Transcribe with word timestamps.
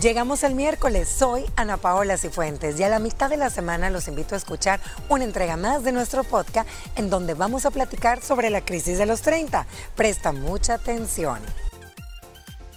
Llegamos 0.00 0.42
el 0.42 0.54
miércoles, 0.54 1.08
soy 1.08 1.46
Ana 1.56 1.78
Paola 1.78 2.18
Cifuentes 2.18 2.78
y 2.78 2.82
a 2.82 2.90
la 2.90 2.98
mitad 2.98 3.30
de 3.30 3.38
la 3.38 3.48
semana 3.48 3.88
los 3.88 4.08
invito 4.08 4.34
a 4.34 4.38
escuchar 4.38 4.78
una 5.08 5.24
entrega 5.24 5.56
más 5.56 5.84
de 5.84 5.92
nuestro 5.92 6.22
podcast 6.22 6.68
en 6.96 7.08
donde 7.08 7.32
vamos 7.32 7.64
a 7.64 7.70
platicar 7.70 8.20
sobre 8.20 8.50
la 8.50 8.60
crisis 8.60 8.98
de 8.98 9.06
los 9.06 9.22
30. 9.22 9.66
Presta 9.94 10.32
mucha 10.32 10.74
atención. 10.74 11.38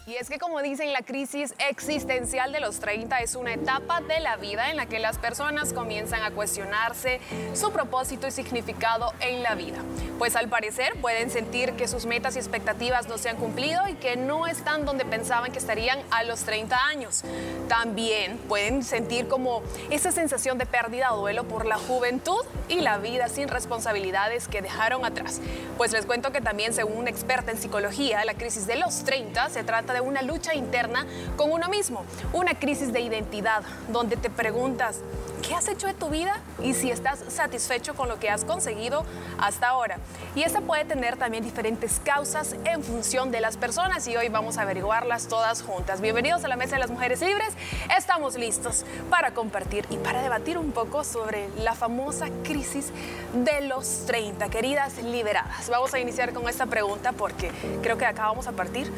Y 0.08 0.16
es 0.16 0.30
que 0.30 0.40
como 0.40 0.62
dicen, 0.62 0.94
la 0.94 1.02
crisis 1.02 1.54
existencial 1.70 2.54
de 2.54 2.62
los 2.62 2.80
30 2.80 3.20
es 3.20 3.36
una 3.36 3.54
etapa 3.54 4.00
de 4.00 4.22
la 4.22 4.38
vida 4.38 4.72
en 4.72 4.78
la 4.78 4.86
que 4.86 5.00
las 5.00 5.18
personas 5.18 5.74
comienzan 5.74 6.24
a 6.24 6.32
cuestionarse 6.32 7.20
su 7.54 7.72
propósito 7.74 8.28
y 8.28 8.32
significado 8.32 9.14
en 9.20 9.44
la 9.44 9.56
vida. 9.56 9.84
Pues 10.20 10.36
al 10.36 10.50
parecer 10.50 10.98
pueden 11.00 11.32
sentir 11.32 11.74
que 11.74 11.88
sus 11.88 12.06
metas 12.06 12.36
y 12.36 12.40
expectativas 12.40 13.08
no 13.08 13.18
se 13.18 13.30
han 13.30 13.38
cumplido 13.38 13.88
y 13.88 13.94
que 13.94 14.18
no 14.18 14.48
están 14.48 14.84
donde 14.84 15.06
pensaban 15.06 15.54
que 15.54 15.60
estarían 15.60 15.98
a 16.12 16.26
los 16.26 16.42
30 16.42 16.78
años. 16.88 17.24
También 17.70 18.38
pueden 18.50 18.84
sentir 18.84 19.30
como 19.30 19.64
esa 19.90 20.12
sensación 20.12 20.58
de 20.58 20.66
pérdida 20.66 21.14
o 21.14 21.22
duelo 21.22 21.46
por 21.46 21.66
la 21.66 21.78
juventud 21.78 22.42
y 22.68 22.82
la 22.82 22.98
vida 22.98 23.30
sin 23.30 23.48
responsabilidades 23.48 24.50
que 24.50 24.62
dejaron 24.62 25.06
atrás. 25.06 25.40
Pues 25.78 25.94
les 25.94 26.06
cuento 26.06 26.34
que 26.34 26.42
también 26.42 26.74
según 26.74 26.98
una 26.98 27.10
experta 27.10 27.52
en 27.52 27.58
psicología, 27.58 28.26
la 28.26 28.34
crisis 28.34 28.68
de 28.68 28.76
los 28.76 29.06
30 29.06 29.50
se 29.50 29.64
trata 29.64 29.94
de 29.94 30.02
una 30.02 30.22
lucha 30.22 30.54
interna 30.54 31.08
con 31.38 31.50
uno 31.50 31.70
mismo, 31.70 32.04
una 32.34 32.60
crisis 32.60 32.92
de 32.92 33.00
identidad, 33.00 33.64
donde 33.88 34.18
te 34.18 34.30
preguntas, 34.30 34.98
¿qué 35.42 35.56
has 35.56 35.68
hecho 35.68 35.88
de 35.88 35.94
tu 35.94 36.10
vida? 36.10 36.40
Y 36.62 36.74
si 36.74 36.92
estás 36.92 37.24
satisfecho 37.30 37.96
con 37.96 38.08
lo 38.10 38.20
que 38.20 38.30
has 38.30 38.46
conseguido 38.46 39.06
hasta 39.40 39.70
ahora. 39.70 39.98
Y 40.36 40.44
esta 40.44 40.62
puede 40.62 40.86
tener 40.86 41.18
también 41.18 41.44
diferentes 41.44 42.00
causas 42.04 42.56
en 42.66 42.84
función 42.84 43.32
de 43.32 43.42
las 43.42 43.58
personas 43.58 44.08
y 44.08 44.16
hoy 44.16 44.30
vamos 44.30 44.58
a 44.58 44.64
averiguarlas 44.64 45.28
todas 45.28 45.62
juntas. 45.62 46.02
Bienvenidos 46.02 46.44
a 46.44 46.48
la 46.48 46.56
Mesa 46.56 46.76
de 46.76 46.80
las 46.80 46.92
Mujeres 46.92 47.22
Libres. 47.22 47.54
Estamos 47.98 48.36
listos 48.36 48.86
para 49.10 49.32
compartir 49.32 49.86
y 49.90 49.98
para 49.98 50.22
debatir 50.22 50.58
un 50.58 50.72
poco 50.72 51.04
sobre 51.04 51.50
la 51.58 51.74
famosa 51.74 52.28
crisis 52.44 52.92
de 53.34 53.62
los 53.62 54.06
30. 54.06 54.50
Queridas 54.50 54.98
liberadas, 55.04 55.70
vamos 55.70 55.94
a 55.94 56.00
iniciar 56.00 56.34
con 56.34 56.48
esta 56.50 56.66
pregunta 56.66 57.12
porque 57.14 57.52
creo 57.82 57.98
que 57.98 58.06
acá 58.06 58.24
vamos 58.24 58.48
a 58.48 58.52
partir 58.52 58.92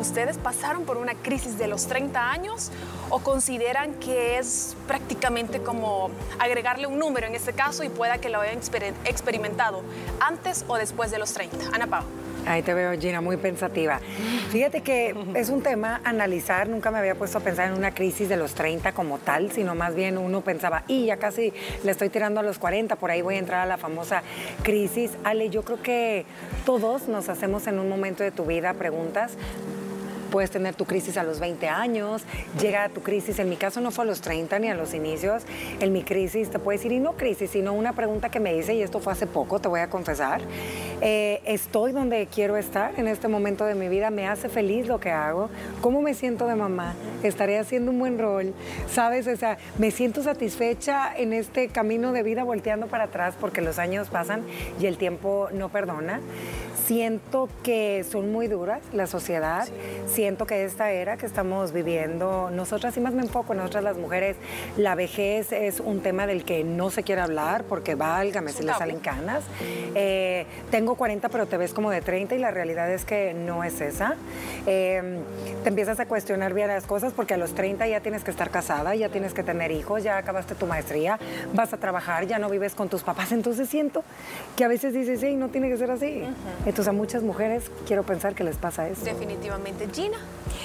¿Ustedes 0.00 0.38
pasaron 0.38 0.84
por 0.84 0.96
una 0.96 1.14
crisis 1.14 1.58
de 1.58 1.66
los 1.66 1.86
30 1.86 2.30
años 2.30 2.70
o 3.10 3.18
consideran 3.18 3.94
que 3.94 4.38
es 4.38 4.76
prácticamente 4.86 5.60
como 5.60 6.10
agregarle 6.38 6.86
un 6.86 6.98
número 6.98 7.26
en 7.26 7.34
este 7.34 7.52
caso 7.52 7.82
y 7.82 7.88
pueda 7.88 8.18
que 8.18 8.28
lo 8.28 8.40
hayan 8.40 8.60
experimentado 9.04 9.82
antes 10.20 10.64
o 10.68 10.76
después 10.76 11.10
de 11.10 11.18
los 11.18 11.32
30? 11.32 11.74
Ana 11.74 11.86
Pau. 11.86 12.04
Ahí 12.46 12.62
te 12.62 12.72
veo, 12.72 12.98
Gina, 12.98 13.20
muy 13.20 13.36
pensativa. 13.36 14.00
Fíjate 14.50 14.82
que 14.82 15.14
es 15.34 15.50
un 15.50 15.62
tema 15.62 16.00
analizar, 16.04 16.68
nunca 16.68 16.90
me 16.90 16.98
había 16.98 17.14
puesto 17.14 17.38
a 17.38 17.40
pensar 17.42 17.68
en 17.68 17.74
una 17.74 17.92
crisis 17.92 18.28
de 18.28 18.38
los 18.38 18.54
30 18.54 18.92
como 18.92 19.18
tal, 19.18 19.52
sino 19.52 19.74
más 19.74 19.94
bien 19.94 20.16
uno 20.16 20.40
pensaba, 20.40 20.84
y 20.88 21.06
ya 21.06 21.18
casi 21.18 21.52
le 21.84 21.90
estoy 21.90 22.08
tirando 22.08 22.40
a 22.40 22.42
los 22.42 22.58
40, 22.58 22.96
por 22.96 23.10
ahí 23.10 23.20
voy 23.20 23.34
a 23.34 23.38
entrar 23.38 23.60
a 23.60 23.66
la 23.66 23.76
famosa 23.76 24.22
crisis. 24.62 25.10
Ale, 25.24 25.50
yo 25.50 25.62
creo 25.62 25.82
que 25.82 26.24
todos 26.64 27.08
nos 27.08 27.28
hacemos 27.28 27.66
en 27.66 27.78
un 27.78 27.88
momento 27.88 28.22
de 28.22 28.30
tu 28.30 28.46
vida 28.46 28.72
preguntas, 28.72 29.32
puedes 30.30 30.50
tener 30.50 30.74
tu 30.74 30.84
crisis 30.84 31.16
a 31.16 31.24
los 31.24 31.40
20 31.40 31.68
años, 31.68 32.22
llega 32.60 32.84
a 32.84 32.88
tu 32.88 33.02
crisis, 33.02 33.38
en 33.38 33.48
mi 33.48 33.56
caso 33.56 33.80
no 33.80 33.90
fue 33.90 34.04
a 34.04 34.06
los 34.06 34.20
30 34.20 34.58
ni 34.58 34.68
a 34.68 34.74
los 34.74 34.94
inicios, 34.94 35.42
en 35.80 35.92
mi 35.92 36.02
crisis 36.02 36.50
te 36.50 36.58
puedes 36.58 36.80
decir, 36.80 36.92
y 36.92 37.00
no 37.00 37.12
crisis, 37.12 37.50
sino 37.50 37.72
una 37.72 37.92
pregunta 37.92 38.30
que 38.30 38.40
me 38.40 38.56
hice, 38.56 38.74
y 38.74 38.82
esto 38.82 39.00
fue 39.00 39.12
hace 39.12 39.26
poco, 39.26 39.60
te 39.60 39.68
voy 39.68 39.80
a 39.80 39.90
confesar, 39.90 40.40
eh, 41.00 41.40
estoy 41.44 41.92
donde 41.92 42.26
quiero 42.26 42.56
estar 42.56 42.98
en 42.98 43.08
este 43.08 43.28
momento 43.28 43.64
de 43.64 43.74
mi 43.74 43.88
vida, 43.88 44.10
me 44.10 44.26
hace 44.26 44.48
feliz 44.48 44.86
lo 44.86 45.00
que 45.00 45.10
hago, 45.10 45.50
cómo 45.80 46.02
me 46.02 46.14
siento 46.14 46.46
de 46.46 46.54
mamá, 46.54 46.94
estaré 47.22 47.58
haciendo 47.58 47.90
un 47.90 47.98
buen 47.98 48.18
rol, 48.18 48.54
sabes, 48.90 49.26
o 49.26 49.36
sea, 49.36 49.58
me 49.78 49.90
siento 49.90 50.22
satisfecha 50.22 51.16
en 51.16 51.32
este 51.32 51.68
camino 51.68 52.12
de 52.12 52.22
vida 52.22 52.44
volteando 52.44 52.86
para 52.86 53.04
atrás 53.04 53.34
porque 53.40 53.60
los 53.60 53.78
años 53.78 54.08
pasan 54.08 54.42
y 54.80 54.86
el 54.86 54.96
tiempo 54.96 55.48
no 55.52 55.68
perdona. 55.68 56.20
Siento 56.88 57.50
que 57.62 58.02
son 58.10 58.32
muy 58.32 58.48
duras 58.48 58.80
la 58.94 59.06
sociedad, 59.06 59.68
siento 60.06 60.46
que 60.46 60.64
esta 60.64 60.90
era 60.90 61.18
que 61.18 61.26
estamos 61.26 61.72
viviendo, 61.72 62.48
nosotras 62.50 62.96
y 62.96 63.00
más 63.00 63.12
me 63.12 63.20
enfoco, 63.20 63.52
nosotras 63.52 63.84
las 63.84 63.98
mujeres, 63.98 64.36
la 64.78 64.94
vejez 64.94 65.52
es 65.52 65.80
un 65.80 66.00
tema 66.00 66.26
del 66.26 66.46
que 66.46 66.64
no 66.64 66.88
se 66.88 67.02
quiere 67.02 67.20
hablar 67.20 67.64
porque 67.64 67.94
válgame 67.94 68.52
si 68.52 68.62
le 68.62 68.72
salen 68.72 69.00
canas. 69.00 69.44
Eh, 69.94 70.46
tengo 70.70 70.94
40 70.94 71.28
pero 71.28 71.44
te 71.44 71.58
ves 71.58 71.74
como 71.74 71.90
de 71.90 72.00
30 72.00 72.36
y 72.36 72.38
la 72.38 72.52
realidad 72.52 72.90
es 72.90 73.04
que 73.04 73.34
no 73.34 73.64
es 73.64 73.82
esa. 73.82 74.16
Em, 74.64 75.18
te 75.62 75.68
empiezas 75.68 76.00
a 76.00 76.06
cuestionar 76.06 76.54
bien 76.54 76.68
las 76.68 76.86
cosas 76.86 77.12
porque 77.12 77.34
a 77.34 77.36
los 77.36 77.54
30 77.54 77.86
ya 77.86 78.00
tienes 78.00 78.24
que 78.24 78.30
estar 78.30 78.48
casada, 78.48 78.94
ya 78.94 79.10
tienes 79.10 79.34
que 79.34 79.42
tener 79.42 79.72
hijos, 79.72 80.02
ya 80.02 80.16
acabaste 80.16 80.54
tu 80.54 80.64
maestría, 80.64 81.18
vas 81.52 81.70
a 81.74 81.76
trabajar, 81.76 82.26
ya 82.26 82.38
no 82.38 82.48
vives 82.48 82.74
con 82.74 82.88
tus 82.88 83.02
papás, 83.02 83.32
entonces 83.32 83.68
siento 83.68 84.04
que 84.56 84.64
a 84.64 84.68
veces 84.68 84.94
dices, 84.94 85.20
sí, 85.20 85.36
no 85.36 85.50
tiene 85.50 85.68
que 85.68 85.76
ser 85.76 85.90
así. 85.90 86.22
Entonces 86.78 86.94
a 86.94 86.96
muchas 86.96 87.24
mujeres 87.24 87.72
quiero 87.88 88.04
pensar 88.04 88.36
que 88.36 88.44
les 88.44 88.56
pasa 88.56 88.88
eso. 88.88 89.04
Definitivamente. 89.04 89.88
Gina, 89.92 90.16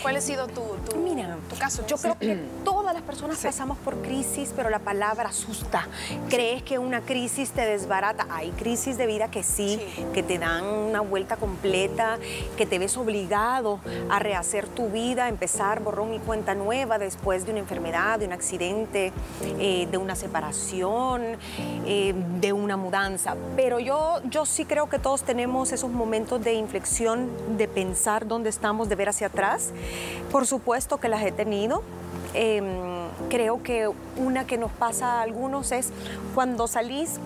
¿cuál 0.03 0.16
ha 0.16 0.22
sido 0.22 0.46
tu, 0.46 0.62
tu, 0.88 1.56
caso? 1.57 1.84
Yo 1.88 1.97
creo 1.97 2.19
que 2.19 2.35
todas 2.63 2.94
las 2.94 3.01
personas 3.01 3.40
pasamos 3.40 3.79
por 3.79 4.00
crisis, 4.03 4.53
pero 4.56 4.69
la 4.69 4.78
palabra 4.78 5.29
asusta. 5.29 5.88
Crees 6.29 6.62
que 6.62 6.78
una 6.78 7.01
crisis 7.01 7.50
te 7.50 7.66
desbarata. 7.66 8.28
Hay 8.29 8.51
crisis 8.51 8.96
de 8.96 9.07
vida 9.07 9.31
que 9.31 9.41
sí, 9.41 9.79
que 10.13 10.22
te 10.22 10.38
dan 10.38 10.63
una 10.63 11.01
vuelta 11.01 11.35
completa, 11.35 12.19
que 12.57 12.68
te 12.68 12.78
ves 12.78 12.95
obligado 12.95 13.80
a 14.12 14.19
rehacer 14.19 14.68
tu 14.68 14.90
vida, 14.90 15.30
empezar 15.30 15.80
borrón 15.80 16.13
y 16.13 16.19
cuenta 16.19 16.53
nueva 16.53 17.00
después 17.00 17.47
de 17.47 17.53
una 17.53 17.62
enfermedad, 17.62 18.19
de 18.19 18.28
un 18.28 18.34
accidente, 18.34 19.12
eh, 19.57 19.88
de 19.90 19.97
una 19.97 20.16
separación, 20.16 21.24
eh, 21.88 22.13
de 22.40 22.53
una 22.53 22.78
mudanza. 22.78 23.35
Pero 23.56 23.80
yo, 23.80 24.22
yo 24.30 24.45
sí 24.45 24.66
creo 24.66 24.88
que 24.90 25.00
todos 25.00 25.24
tenemos 25.24 25.72
esos 25.72 25.90
momentos 25.90 26.03
momentos 26.03 26.44
de 26.44 26.53
inflexión, 26.56 27.30
de 27.58 27.69
pensar 27.69 28.28
dónde 28.28 28.50
estamos, 28.50 28.90
de 28.90 28.96
ver 28.96 29.08
hacia 29.08 29.28
atrás. 29.28 29.72
Por 30.34 30.46
supuesto 30.46 30.97
que 30.97 31.08
las 31.08 31.24
he 31.24 31.31
tenido. 31.31 31.81
Em, 32.34 32.66
creo 33.30 33.64
que 33.64 33.90
una 34.18 34.46
que 34.46 34.58
nos 34.58 34.69
pasa 34.72 35.13
a 35.13 35.22
algunos 35.22 35.72
es 35.72 35.94
cuando 36.36 36.68
salís 36.68 37.19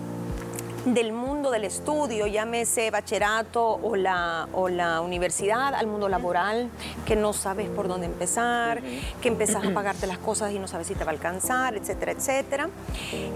del 0.94 1.12
mundo 1.12 1.50
del 1.50 1.64
estudio, 1.64 2.26
llámese 2.26 2.90
bachillerato 2.90 3.80
o 3.82 3.96
la, 3.96 4.48
o 4.52 4.68
la 4.68 5.00
universidad, 5.00 5.74
al 5.74 5.86
mundo 5.86 6.08
laboral, 6.08 6.70
que 7.04 7.16
no 7.16 7.32
sabes 7.32 7.68
por 7.68 7.88
dónde 7.88 8.06
empezar, 8.06 8.82
que 9.20 9.28
empezás 9.28 9.64
a 9.64 9.70
pagarte 9.74 10.06
las 10.06 10.18
cosas 10.18 10.52
y 10.52 10.58
no 10.58 10.68
sabes 10.68 10.86
si 10.86 10.94
te 10.94 11.04
va 11.04 11.10
a 11.10 11.14
alcanzar, 11.14 11.76
etcétera, 11.76 12.12
etcétera. 12.12 12.68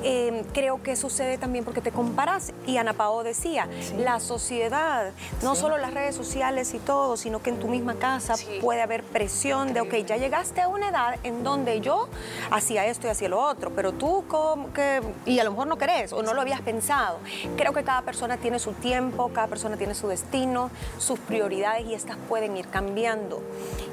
Em, 0.02 0.44
creo 0.52 0.82
que 0.82 0.96
sucede 0.96 1.38
también 1.38 1.64
porque 1.64 1.80
te 1.80 1.90
comparas, 1.90 2.52
y 2.66 2.76
Ana 2.76 2.92
Pao 2.92 3.22
decía, 3.22 3.68
la 3.98 4.20
sociedad, 4.20 5.10
no 5.42 5.54
solo 5.54 5.78
las 5.78 5.94
redes 5.94 6.14
sociales 6.14 6.74
y 6.74 6.78
todo, 6.78 7.16
sino 7.16 7.42
que 7.42 7.50
en 7.50 7.58
tu 7.58 7.68
misma 7.68 7.94
casa 7.94 8.34
puede 8.60 8.82
haber 8.82 9.02
presión 9.02 9.74
de, 9.74 9.80
ok, 9.80 9.94
ya 10.06 10.16
llegaste 10.16 10.60
a 10.60 10.68
una 10.68 10.88
edad 10.88 11.16
en 11.22 11.42
donde 11.44 11.80
yo 11.80 12.08
hacía 12.50 12.86
esto 12.86 13.06
y 13.06 13.10
hacía 13.10 13.28
lo 13.28 13.40
otro, 13.40 13.70
pero 13.70 13.92
tú, 13.92 14.24
como 14.28 14.72
que, 14.72 15.00
y 15.26 15.38
a 15.38 15.44
lo 15.44 15.50
mejor 15.50 15.66
no 15.66 15.78
querés 15.78 16.12
o 16.12 16.22
no 16.22 16.34
lo 16.34 16.40
habías 16.40 16.60
pensado. 16.60 17.18
Creo 17.56 17.72
que 17.72 17.84
cada 17.84 18.02
persona 18.02 18.36
tiene 18.36 18.58
su 18.58 18.72
tiempo, 18.72 19.30
cada 19.32 19.46
persona 19.46 19.76
tiene 19.76 19.94
su 19.94 20.08
destino, 20.08 20.70
sus 20.98 21.18
prioridades 21.18 21.86
y 21.86 21.94
estas 21.94 22.16
pueden 22.28 22.56
ir 22.56 22.68
cambiando. 22.68 23.42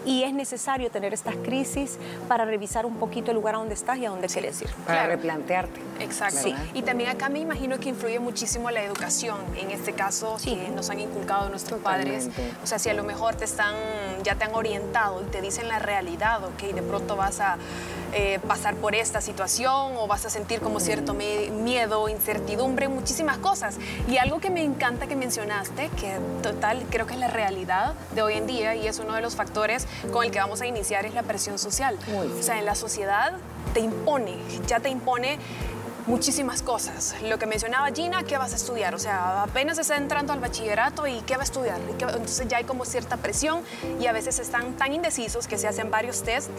Y 0.06 0.24
es 0.24 0.34
necesario 0.34 0.90
tener 0.90 1.14
estas 1.14 1.36
crisis 1.36 1.98
para 2.28 2.46
revisar 2.46 2.86
un 2.86 2.96
poquito 2.96 3.32
el 3.32 3.36
lugar 3.36 3.56
a 3.56 3.58
donde 3.60 3.74
estás 3.74 3.98
y 3.98 4.06
a 4.06 4.10
dónde 4.10 4.28
quieres 4.28 4.62
ir. 4.62 4.70
Para 4.86 5.08
replantearte. 5.08 5.82
Exacto. 6.00 6.40
Sí. 6.44 6.56
Y 6.74 6.82
también 6.82 7.10
acá 7.10 7.30
me 7.30 7.40
imagino 7.40 7.80
que 7.80 7.90
influye 7.90 8.20
muchísimo 8.20 8.72
la 8.72 8.84
educación, 8.84 9.38
en 9.58 9.72
este 9.72 9.94
caso, 9.94 10.38
que 10.44 10.70
nos 10.70 10.90
han 10.90 11.00
inculcado 11.00 11.50
nuestros 11.50 11.80
padres. 11.82 12.30
O 12.64 12.68
sea, 12.68 12.80
si 12.80 12.90
a 12.90 12.94
lo 12.94 13.04
mejor 13.04 13.36
te 13.36 13.46
están, 13.46 13.76
ya 14.24 14.36
te 14.36 14.46
han 14.46 14.56
orientado 14.56 15.22
y 15.22 15.26
te 15.26 15.42
dicen 15.42 15.68
la 15.68 15.80
realidad, 15.80 16.44
ok, 16.44 16.74
de 16.74 16.82
pronto 16.82 17.16
vas 17.16 17.40
a 17.40 17.58
eh, 18.14 18.40
pasar 18.48 18.76
por 18.76 18.96
esta 18.96 19.22
situación 19.22 19.94
o 19.98 20.08
vas 20.08 20.26
a 20.26 20.30
sentir 20.30 20.62
como 20.62 20.80
cierto 20.80 21.14
miedo, 21.14 22.10
incertidumbre, 22.10 22.88
muchísimas 22.88 23.29
cosas. 23.38 23.78
Y 24.08 24.18
algo 24.18 24.40
que 24.40 24.50
me 24.50 24.64
encanta 24.64 25.08
que 25.08 25.16
mencionaste, 25.16 25.90
que 25.90 26.18
total 26.42 26.86
creo 26.90 27.06
que 27.06 27.14
es 27.14 27.20
la 27.20 27.28
realidad 27.28 27.94
de 28.16 28.22
hoy 28.22 28.34
en 28.34 28.48
día 28.48 28.76
y 28.76 28.88
es 28.88 29.00
uno 29.00 29.14
de 29.14 29.22
los 29.22 29.36
factores 29.36 29.88
con 30.12 30.26
el 30.26 30.32
que 30.32 30.40
vamos 30.40 30.62
a 30.62 30.68
iniciar, 30.68 31.06
es 31.06 31.14
la 31.14 31.24
presión 31.24 31.60
social. 31.60 31.98
o 32.40 32.44
sea, 32.44 32.60
en 32.60 32.66
la 32.66 32.76
sociedad 32.76 33.34
te 33.74 33.80
impone, 33.82 34.38
ya 34.68 34.80
te 34.80 34.90
impone 34.90 35.40
muchísimas 36.10 36.64
cosas. 36.64 37.16
Lo 37.22 37.38
que 37.38 37.46
mencionaba 37.46 37.88
Gina, 37.92 38.24
¿qué 38.24 38.38
vas 38.38 38.52
a 38.52 38.56
estudiar? 38.56 38.96
O 38.96 39.00
sea, 39.00 39.44
apenas 39.44 39.78
está 39.78 39.96
entrando 39.96 40.34
al 40.34 40.40
bachillerato 40.40 41.06
y 41.08 41.22
¿qué 41.22 41.36
va 41.36 41.42
a 41.42 41.44
estudiar? 41.44 41.80
Entonces 41.88 42.48
ya 42.48 42.58
hay 42.58 42.64
como 42.64 42.84
cierta 42.84 43.18
presión 43.18 43.62
y 44.02 44.08
a 44.08 44.12
veces 44.12 44.40
están 44.40 44.74
tan 44.74 44.94
indecisos 44.94 45.48
que 45.48 45.58
se 45.58 45.68
hacen 45.68 45.92
varios 45.92 46.24
test 46.24 46.50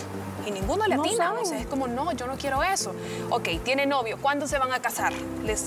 y 0.46 0.52
ninguno 0.52 0.86
le 0.86 0.94
atina. 0.94 1.34
o 1.34 1.44
sea, 1.44 1.58
es 1.58 1.66
como, 1.66 1.88
no, 1.88 2.12
yo 2.12 2.26
no 2.26 2.36
quiero 2.36 2.62
eso. 2.62 2.94
Ok, 3.30 3.48
tiene 3.64 3.86
novio, 3.86 4.18
¿cuándo 4.22 4.46
se 4.46 4.58
van 4.58 4.72
a 4.72 4.80
casar? 4.80 5.12
Les 5.44 5.66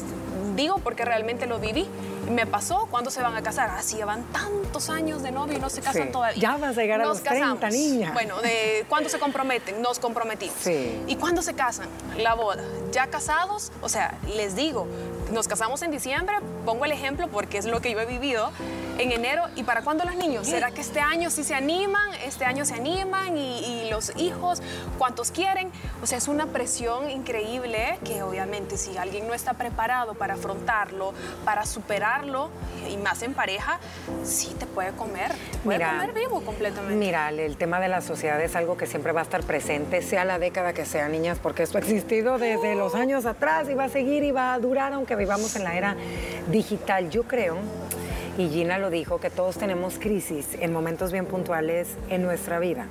digo 0.56 0.78
porque 0.80 1.06
realmente 1.06 1.48
lo 1.48 1.60
viví. 1.60 1.88
Me 2.30 2.48
pasó, 2.48 2.88
¿cuándo 2.90 3.12
se 3.12 3.22
van 3.22 3.36
a 3.36 3.44
casar? 3.44 3.70
Así 3.72 3.96
ah, 3.96 4.00
llevan 4.00 4.24
tantos 4.32 4.90
años 4.90 5.24
de 5.24 5.32
novio 5.32 5.58
y 5.58 5.60
no 5.60 5.70
se 5.70 5.82
casan 5.82 6.12
todavía. 6.12 6.42
Ya 6.42 6.58
vas 6.58 6.78
a 6.78 6.82
llegar 6.82 7.02
a 7.02 7.06
los 7.06 7.22
30, 7.22 7.70
niña. 7.70 8.12
Bueno, 8.14 8.42
de 8.42 8.86
cuándo 8.88 9.10
se 9.10 9.20
comprometen, 9.20 9.82
nos 9.82 10.00
comprometimos. 10.00 10.56
Sí. 10.60 11.02
¿Y 11.08 11.16
cuándo 11.18 11.42
se 11.42 11.54
casan? 11.54 11.88
La 12.18 12.34
boda. 12.34 12.64
Ya 12.92 13.08
casados, 13.08 13.72
o 13.82 13.90
sea, 13.90 14.18
les 14.36 14.56
digo, 14.56 14.88
nos 15.32 15.48
casamos 15.48 15.82
en 15.82 15.92
diciembre, 15.92 16.38
pongo 16.66 16.86
el 16.86 16.92
ejemplo 16.92 17.28
porque 17.28 17.58
es 17.58 17.66
lo 17.66 17.82
que 17.82 17.92
yo 17.92 18.00
he 18.00 18.06
vivido 18.06 18.52
en 18.98 19.12
enero. 19.12 19.44
¿Y 19.56 19.64
para 19.64 19.82
cuándo 19.82 20.04
los 20.06 20.16
niños? 20.16 20.48
¿Será 20.48 20.72
que 20.72 20.82
este 20.82 21.00
año 21.00 21.30
sí 21.30 21.44
se 21.44 21.56
animan? 21.56 22.14
Este 22.26 22.46
año 22.46 22.66
se 22.66 22.76
animan 22.76 23.38
y, 23.38 23.90
los 23.90 24.14
hijos, 24.18 24.62
¿cuántos 24.98 25.30
quieren? 25.32 25.70
O 26.02 26.08
sea, 26.08 26.18
es 26.18 26.28
una 26.28 26.48
presión 26.48 27.12
increíble 27.12 28.00
que 28.04 28.24
obviamente 28.24 28.78
si 28.78 28.98
alguien 28.98 29.28
no 29.28 29.34
está 29.34 29.54
preparado 29.54 30.16
para 30.16 30.34
afrontarlo, 30.34 31.14
para 31.46 31.66
superarlo, 31.66 32.50
y 32.90 32.98
más 32.98 33.22
en 33.22 33.34
pareja, 33.34 33.80
sí 34.24 34.56
te 34.58 34.66
puede 34.66 34.92
comer, 34.94 35.32
te 35.32 35.58
puede 35.60 35.86
comer 35.86 36.14
vivo 36.14 36.42
completamente. 36.42 36.96
Mira, 36.96 37.30
el 37.30 37.58
tema 37.58 37.80
de 37.80 37.88
la 37.88 38.02
sociedad 38.02 38.42
es 38.42 38.56
algo 38.56 38.78
que 38.78 38.88
siempre 38.88 39.12
va 39.12 39.20
a 39.20 39.24
estar 39.24 39.44
presente, 39.44 40.02
sea 40.02 40.26
la 40.26 40.40
década 40.40 40.74
que 40.74 40.86
sea, 40.86 41.08
niñas, 41.08 41.38
porque 41.42 41.64
esto 41.64 41.78
ha 41.78 41.82
existido 41.82 42.38
desde 42.38 42.76
los 42.76 42.96
años 42.96 43.26
atrás 43.26 43.70
y 43.70 43.74
va 43.74 43.86
a 43.86 43.90
seguir 43.90 44.24
y 44.24 44.32
va 44.32 44.54
a 44.54 44.60
durar 44.60 44.94
aunque 44.94 45.16
vivamos 45.16 45.56
en 45.56 45.64
la 45.64 45.76
era 45.76 45.96
digital. 46.50 47.10
Yo 47.10 47.24
creo 47.24 47.58
y 48.38 48.50
Gina 48.50 48.80
lo 48.80 48.90
dijo, 48.90 49.20
que 49.20 49.30
todos 49.30 49.58
tenemos 49.58 50.00
crisis 50.00 50.58
en 50.60 50.74
momentos 50.74 51.12
bien 51.12 51.26
puntuales 51.26 51.96
en 52.10 52.24
nuestra 52.24 52.60
vida. 52.60 52.88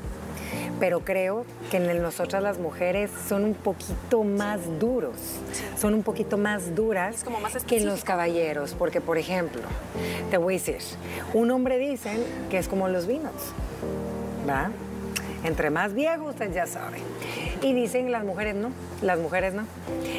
Pero 0.79 1.01
creo 1.01 1.45
que 1.71 1.77
en 1.77 2.03
nosotras 2.03 2.43
las 2.43 2.59
mujeres 2.59 3.11
son 3.29 3.45
un 3.45 3.55
poquito 3.55 4.25
más 4.25 4.61
duros, 4.79 5.17
son 5.79 5.95
un 5.95 6.03
poquito 6.03 6.39
más 6.39 6.75
duras 6.75 7.25
que 7.67 7.79
en 7.79 7.87
los 7.87 8.05
caballeros. 8.05 8.75
Porque, 8.75 9.01
por 9.01 9.19
ejemplo, 9.19 9.63
te 10.31 10.39
voy 10.39 10.55
a 10.55 10.59
decir, 10.59 10.79
un 11.35 11.51
hombre 11.51 11.79
dicen 11.79 12.23
que 12.51 12.59
es 12.59 12.69
como 12.69 12.89
los 12.89 13.07
vinos, 13.07 13.33
¿va? 14.49 14.71
Entre 15.45 15.71
más 15.71 15.95
viejo, 15.95 16.27
usted 16.27 16.53
ya 16.53 16.67
sabe. 16.67 16.99
Y 17.63 17.75
dicen 17.75 18.11
las 18.11 18.25
mujeres 18.25 18.57
no, 18.57 18.71
las 19.03 19.21
mujeres 19.21 19.55
no. 19.55 19.65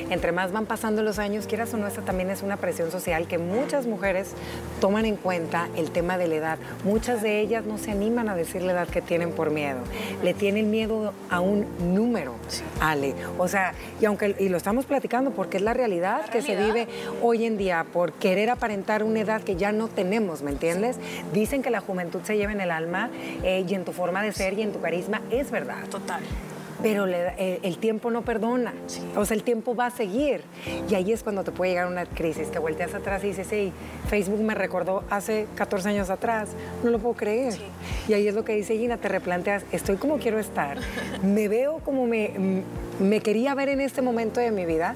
Entre 0.10 0.32
más 0.32 0.54
van 0.54 0.66
pasando 0.66 1.04
los 1.04 1.20
años, 1.20 1.46
quieras 1.46 1.74
o 1.74 1.78
no, 1.78 1.88
esta 1.88 2.02
también 2.02 2.30
es 2.30 2.42
una 2.42 2.56
presión 2.56 2.90
social 2.90 3.28
que 3.28 3.38
muchas 3.38 3.86
mujeres 3.86 4.32
toman 4.80 5.06
en 5.06 5.18
cuenta 5.18 5.68
el 5.76 5.92
tema 5.92 6.18
de 6.18 6.28
la 6.28 6.36
edad. 6.36 6.60
Muchas 6.86 7.22
de 7.22 7.42
ellas 7.42 7.66
no 7.66 7.78
se 7.78 7.92
animan 7.92 8.30
a 8.30 8.36
decir 8.36 8.62
la 8.62 8.72
edad 8.72 8.88
que 8.88 9.02
tienen 9.02 9.32
por 9.32 9.52
miedo. 9.52 9.80
Le 10.24 10.34
tienen 10.34 10.72
miedo 10.72 11.14
a 11.30 11.42
un 11.42 11.66
número, 11.94 12.36
Ale. 12.80 13.14
O 13.38 13.50
sea, 13.50 13.74
y 14.00 14.06
aunque 14.06 14.38
y 14.40 14.48
lo 14.48 14.56
estamos 14.56 14.86
platicando 14.86 15.32
porque 15.32 15.58
es 15.58 15.64
la 15.64 15.74
realidad, 15.74 16.30
que 16.30 16.42
se 16.42 16.56
vive 16.56 16.88
hoy 17.22 17.46
en 17.46 17.58
día 17.58 17.86
por 17.92 18.14
querer 18.14 18.52
aparentar 18.52 19.04
una 19.04 19.20
edad 19.20 19.42
que 19.42 19.58
ya 19.58 19.74
no 19.74 19.90
tenemos, 19.90 20.44
¿me 20.44 20.52
entiendes? 20.52 20.98
Dicen 21.34 21.62
que 21.62 21.70
la 21.70 21.82
juventud 21.82 22.22
se 22.24 22.38
lleva 22.38 22.54
en 22.54 22.62
el 22.62 22.72
alma 22.72 23.10
eh, 23.44 23.66
y 23.68 23.74
en 23.74 23.84
tu 23.84 23.92
forma 23.92 24.24
de 24.24 24.32
ser 24.32 24.54
y 24.54 24.62
en 24.62 24.72
tu 24.72 24.80
carisma 24.80 25.22
es 25.30 25.52
verdad. 25.52 25.84
Total 25.90 26.22
pero 26.84 27.08
eh, 27.08 27.60
el, 27.64 27.78
tiempo 27.78 28.12
no 28.12 28.24
perdona. 28.24 28.74
O 29.16 29.26
sea, 29.26 29.36
el 29.36 29.44
tiempo 29.44 29.74
va 29.74 29.88
a 29.88 29.90
seguir. 29.90 30.42
Y 30.90 30.96
ahí 30.96 31.14
es 31.14 31.24
cuando 31.24 31.44
te 31.44 31.52
puede 31.52 31.72
llegar 31.72 31.88
una 31.88 32.06
crisis, 32.06 32.50
que 32.50 32.60
volteas 32.60 32.94
atrás 32.94 33.24
y 33.24 33.28
dices, 33.28 33.48
hey, 33.50 33.72
Facebook 34.10 34.42
me 34.42 34.54
recordó 34.54 35.04
hace 35.10 35.48
14 35.56 35.90
años 35.90 36.10
atrás, 36.10 36.50
no 36.84 36.92
lo 36.92 37.00
puedo 37.00 37.16
creer. 37.16 37.56
Y 38.08 38.14
ahí 38.14 38.28
es 38.28 38.36
lo 38.36 38.44
que 38.44 38.54
dice 38.54 38.78
Gina, 38.78 38.98
te 38.98 39.08
replanteas, 39.08 39.64
estoy 39.72 39.96
como 39.96 40.18
quiero 40.18 40.40
estar, 40.40 40.78
me 41.24 41.48
veo 41.48 41.80
como 41.80 42.06
me, 42.06 42.64
me 43.00 43.22
quería 43.22 43.56
ver 43.56 43.70
en 43.70 43.80
este 43.80 44.02
momento 44.02 44.42
de 44.42 44.52
mi 44.52 44.66
vida. 44.66 44.96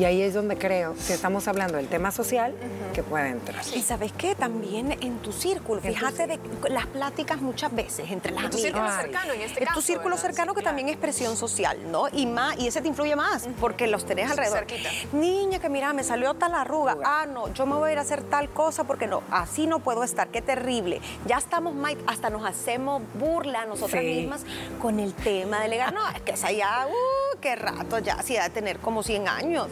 Y 0.00 0.06
ahí 0.06 0.22
es 0.22 0.32
donde 0.32 0.56
creo, 0.56 0.94
si 0.96 1.12
estamos 1.12 1.46
hablando 1.46 1.76
del 1.76 1.86
tema 1.86 2.10
social, 2.10 2.54
que 2.94 3.02
puede 3.02 3.28
entrar. 3.28 3.62
Y 3.74 3.82
sabes 3.82 4.12
qué, 4.12 4.34
también 4.34 4.92
en 4.92 5.18
tu 5.18 5.30
círculo, 5.30 5.82
fíjate 5.82 6.26
de 6.26 6.40
las 6.70 6.86
pláticas 6.86 7.42
muchas 7.42 7.74
veces 7.74 8.10
entre 8.10 8.32
las 8.32 8.44
en 8.44 8.50
tu 8.50 8.56
círculo 8.56 8.90
cercano, 8.90 9.32
en 9.34 9.40
este 9.42 9.62
en 9.62 9.68
tu 9.74 9.82
círculo 9.82 10.16
cercano 10.16 10.54
que 10.54 10.62
también 10.62 10.88
es 10.88 10.96
presión 10.96 11.36
social, 11.36 11.76
¿no? 11.92 12.06
Y 12.12 12.24
más, 12.24 12.58
y 12.58 12.68
ese 12.68 12.80
te 12.80 12.88
influye 12.88 13.14
más, 13.14 13.46
porque 13.60 13.88
los 13.88 14.06
tenés 14.06 14.30
alrededor. 14.30 14.66
Niña, 15.12 15.58
que 15.58 15.68
mira, 15.68 15.92
me 15.92 16.02
salió 16.02 16.32
tal 16.32 16.54
arruga. 16.54 16.96
Ah, 17.04 17.26
no, 17.30 17.52
yo 17.52 17.66
me 17.66 17.74
voy 17.74 17.90
a 17.90 17.92
ir 17.92 17.98
a 17.98 18.00
hacer 18.00 18.22
tal 18.22 18.48
cosa 18.48 18.84
porque 18.84 19.06
no, 19.06 19.22
así 19.30 19.66
no 19.66 19.80
puedo 19.80 20.02
estar, 20.02 20.28
qué 20.28 20.40
terrible. 20.40 21.02
Ya 21.26 21.36
estamos, 21.36 21.74
hasta 22.06 22.30
nos 22.30 22.46
hacemos 22.46 23.02
burla 23.18 23.66
nosotras 23.66 24.02
mismas 24.02 24.46
con 24.80 24.98
el 24.98 25.12
tema 25.12 25.60
de 25.60 25.68
legal. 25.68 25.92
No, 25.92 26.08
es 26.08 26.22
que 26.22 26.32
esa 26.32 26.50
ya, 26.50 26.86
uh, 26.88 27.29
qué 27.40 27.56
rato 27.56 27.98
ya, 27.98 28.22
sí, 28.22 28.34
de 28.34 28.50
tener 28.50 28.78
como 28.78 29.02
100 29.02 29.28
años. 29.28 29.68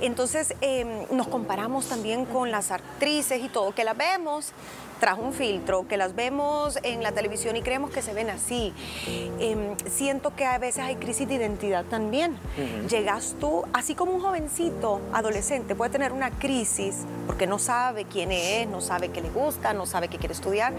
Entonces, 0.00 0.54
em, 0.60 1.06
nos 1.10 1.28
comparamos 1.28 1.86
también 1.86 2.24
con 2.24 2.50
las 2.50 2.70
actrices 2.70 3.42
y 3.42 3.48
todo, 3.48 3.74
que 3.74 3.84
las 3.84 3.96
vemos 3.96 4.52
tras 5.00 5.18
un 5.18 5.32
filtro, 5.32 5.86
que 5.86 5.96
las 5.96 6.14
vemos 6.14 6.78
en 6.82 7.02
la 7.02 7.12
televisión 7.12 7.56
y 7.56 7.62
creemos 7.62 7.90
que 7.90 8.02
se 8.02 8.12
ven 8.12 8.30
así. 8.30 8.72
Em, 9.38 9.76
siento 9.86 10.34
que 10.34 10.44
a 10.44 10.58
veces 10.58 10.84
hay 10.84 10.96
crisis 10.96 11.28
de 11.28 11.34
identidad 11.34 11.84
también. 11.84 12.36
Llegas 12.88 13.36
tú, 13.40 13.64
así 13.72 13.94
como 13.94 14.12
un 14.12 14.20
jovencito, 14.20 15.00
adolescente, 15.12 15.74
puede 15.74 15.90
tener 15.90 16.12
una 16.12 16.30
crisis 16.30 17.04
porque 17.26 17.46
no 17.46 17.58
sabe 17.58 18.04
quién 18.04 18.32
es, 18.32 18.66
no 18.68 18.80
sabe 18.80 19.10
qué 19.10 19.20
le 19.20 19.30
gusta, 19.30 19.74
no 19.74 19.86
sabe 19.86 20.08
qué 20.08 20.18
quiere 20.18 20.34
estudiar. 20.34 20.72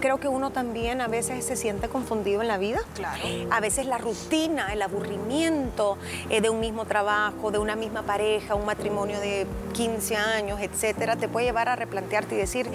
Creo 0.00 0.20
que 0.20 0.28
uno 0.28 0.50
también 0.50 1.00
a 1.00 1.08
veces 1.08 1.44
se 1.44 1.56
siente 1.56 1.88
confundido 1.88 2.42
en 2.42 2.48
la 2.48 2.58
vida. 2.58 2.80
Claro. 2.94 3.22
A 3.50 3.60
veces 3.60 3.86
la 3.86 3.98
rutina, 3.98 4.72
el 4.72 4.82
aburrimiento 4.82 5.96
eh, 6.28 6.40
de 6.40 6.50
un 6.50 6.60
mismo 6.60 6.84
trabajo, 6.84 7.50
de 7.50 7.58
una 7.58 7.76
misma 7.76 8.02
pareja, 8.02 8.54
un 8.54 8.66
matrimonio 8.66 9.18
de 9.20 9.46
15 9.72 10.16
años, 10.16 10.60
etcétera, 10.60 11.16
te 11.16 11.28
puede 11.28 11.46
llevar 11.46 11.68
a 11.68 11.76
replantearte 11.76 12.34
y 12.34 12.38
decir, 12.38 12.68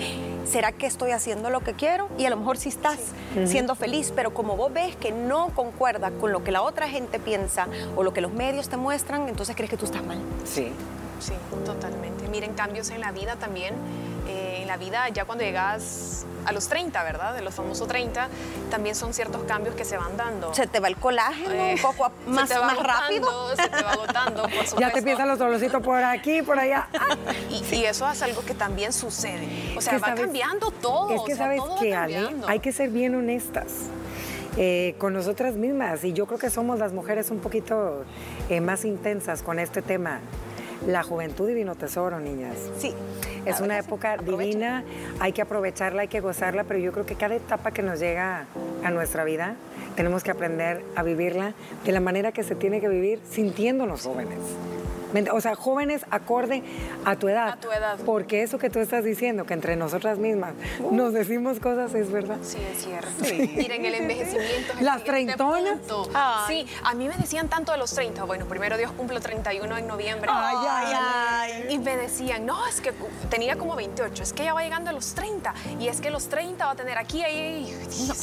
¿será 0.45 0.71
que 0.71 0.85
estoy 0.85 1.11
haciendo 1.11 1.49
lo 1.49 1.61
que 1.61 1.73
quiero 1.73 2.09
y 2.17 2.25
a 2.25 2.29
lo 2.29 2.37
mejor 2.37 2.57
sí 2.57 2.69
estás 2.69 2.99
siendo 3.45 3.75
feliz, 3.75 4.11
pero 4.15 4.33
como 4.33 4.57
vos 4.57 4.73
ves 4.73 4.95
que 4.95 5.11
no 5.11 5.49
concuerda 5.55 6.11
con 6.11 6.31
lo 6.31 6.43
que 6.43 6.51
la 6.51 6.61
otra 6.61 6.87
gente 6.87 7.19
piensa 7.19 7.67
o 7.95 8.03
lo 8.03 8.13
que 8.13 8.21
los 8.21 8.33
medios 8.33 8.69
te 8.69 8.77
muestran, 8.77 9.29
entonces 9.29 9.55
crees 9.55 9.69
que 9.69 9.77
tú 9.77 9.85
estás 9.85 10.03
mal. 10.03 10.19
Sí. 10.43 10.71
Sí, 11.19 11.33
totalmente. 11.65 12.27
Miren, 12.29 12.53
cambios 12.53 12.89
en 12.89 12.99
la 12.99 13.11
vida 13.11 13.35
también. 13.35 13.75
Eh, 14.27 14.50
la 14.71 14.77
vida, 14.77 15.09
ya 15.09 15.25
cuando 15.25 15.43
llegas 15.43 16.25
a 16.45 16.53
los 16.53 16.69
30, 16.69 17.03
¿verdad? 17.03 17.33
De 17.33 17.41
los 17.41 17.53
famosos 17.53 17.89
30, 17.89 18.29
también 18.69 18.95
son 18.95 19.13
ciertos 19.13 19.43
cambios 19.43 19.75
que 19.75 19.83
se 19.83 19.97
van 19.97 20.15
dando. 20.15 20.53
Se 20.53 20.65
te 20.65 20.79
va 20.79 20.87
el 20.87 20.95
colágeno 20.95 21.49
un 21.49 21.59
eh, 21.59 21.75
poco 21.81 22.09
más, 22.25 22.47
se 22.47 22.57
más 22.57 22.77
rápido. 22.77 23.53
Se 23.57 23.67
te 23.67 23.83
va 23.83 23.91
agotando, 23.91 24.43
por 24.43 24.51
supuesto. 24.51 24.75
Ya 24.79 24.91
te 24.91 24.99
empiezan 24.99 25.27
los 25.27 25.37
dolorcitos 25.39 25.83
por 25.83 26.01
aquí, 26.01 26.41
por 26.41 26.57
allá. 26.57 26.87
Y, 27.49 27.83
eso 27.83 28.09
es 28.09 28.21
algo 28.21 28.43
que 28.43 28.53
también 28.53 28.93
sucede. 28.93 29.73
O 29.75 29.81
sea, 29.81 29.97
va 29.97 30.15
cambiando 30.15 30.71
todo. 30.71 31.09
Es 31.11 31.21
que 31.23 31.35
sabes 31.35 31.61
que, 31.79 31.93
Ale, 31.93 32.29
hay 32.47 32.59
que 32.59 32.71
ser 32.71 32.89
bien 32.89 33.15
honestas. 33.15 33.73
Eh, 34.57 34.95
con 34.97 35.13
nosotras 35.13 35.55
mismas 35.55 36.03
y 36.03 36.11
yo 36.11 36.25
creo 36.25 36.37
que 36.37 36.49
somos 36.49 36.77
las 36.77 36.91
mujeres 36.91 37.31
un 37.31 37.39
poquito 37.39 38.03
más 38.61 38.83
intensas 38.83 39.43
con 39.43 39.59
este 39.59 39.81
tema. 39.81 40.19
La 40.87 41.03
juventud 41.03 41.47
divino 41.47 41.75
tesoro, 41.75 42.19
niñas. 42.19 42.57
Sí. 42.77 42.93
Es 43.45 43.59
una 43.59 43.77
época 43.77 44.17
divina, 44.17 44.83
hay 45.19 45.31
que 45.31 45.41
aprovecharla, 45.41 46.03
hay 46.03 46.07
que 46.07 46.19
gozarla, 46.19 46.63
pero 46.63 46.79
yo 46.79 46.91
creo 46.91 47.05
que 47.05 47.15
cada 47.15 47.35
etapa 47.35 47.71
que 47.71 47.81
nos 47.81 47.99
llega 47.99 48.45
a 48.83 48.91
nuestra 48.91 49.23
vida 49.23 49.55
tenemos 49.95 50.23
que 50.23 50.31
aprender 50.31 50.83
a 50.95 51.03
vivirla 51.03 51.53
de 51.85 51.91
la 51.91 51.99
manera 51.99 52.31
que 52.31 52.43
se 52.43 52.55
tiene 52.55 52.81
que 52.81 52.87
vivir 52.87 53.19
sintiéndonos 53.29 54.03
jóvenes. 54.03 54.39
O 55.31 55.41
sea, 55.41 55.55
jóvenes 55.55 56.05
acorde 56.09 56.63
a 57.05 57.15
tu 57.15 57.27
edad. 57.27 57.49
A 57.49 57.57
tu 57.57 57.71
edad. 57.71 57.99
Porque 58.05 58.43
eso 58.43 58.57
que 58.57 58.69
tú 58.69 58.79
estás 58.79 59.03
diciendo, 59.03 59.45
que 59.45 59.53
entre 59.53 59.75
nosotras 59.75 60.17
mismas 60.17 60.53
uh. 60.79 60.93
nos 60.93 61.13
decimos 61.13 61.59
cosas, 61.59 61.93
es 61.93 62.11
verdad. 62.11 62.37
Sí, 62.41 62.57
es 62.71 62.83
cierto. 62.83 63.09
Miren, 63.21 63.85
el 63.85 63.95
envejecimiento. 63.95 64.73
Las 64.81 65.03
treintonas. 65.03 65.79
Sí, 66.47 66.65
a 66.83 66.93
mí 66.93 67.07
me 67.07 67.15
decían 67.17 67.49
tanto 67.49 67.71
de 67.71 67.77
los 67.77 67.93
30. 67.93 68.23
Bueno, 68.23 68.45
primero 68.45 68.77
Dios 68.77 68.91
cumple 68.91 69.19
31 69.19 69.77
en 69.77 69.87
noviembre. 69.87 70.29
Ay, 70.33 70.55
ay, 70.69 70.93
ay. 70.95 71.65
Y 71.69 71.79
me 71.79 71.97
decían, 71.97 72.45
no, 72.45 72.67
es 72.67 72.81
que 72.81 72.93
tenía 73.29 73.57
como 73.57 73.75
28, 73.75 74.23
es 74.23 74.33
que 74.33 74.45
ya 74.45 74.53
va 74.53 74.63
llegando 74.63 74.89
a 74.89 74.93
los 74.93 75.13
30. 75.13 75.53
Y 75.79 75.87
es 75.87 76.01
que 76.01 76.09
los 76.09 76.27
30 76.29 76.65
va 76.65 76.71
a 76.71 76.75
tener 76.75 76.97
aquí, 76.97 77.23
ahí. 77.23 77.77
No, 78.07 78.13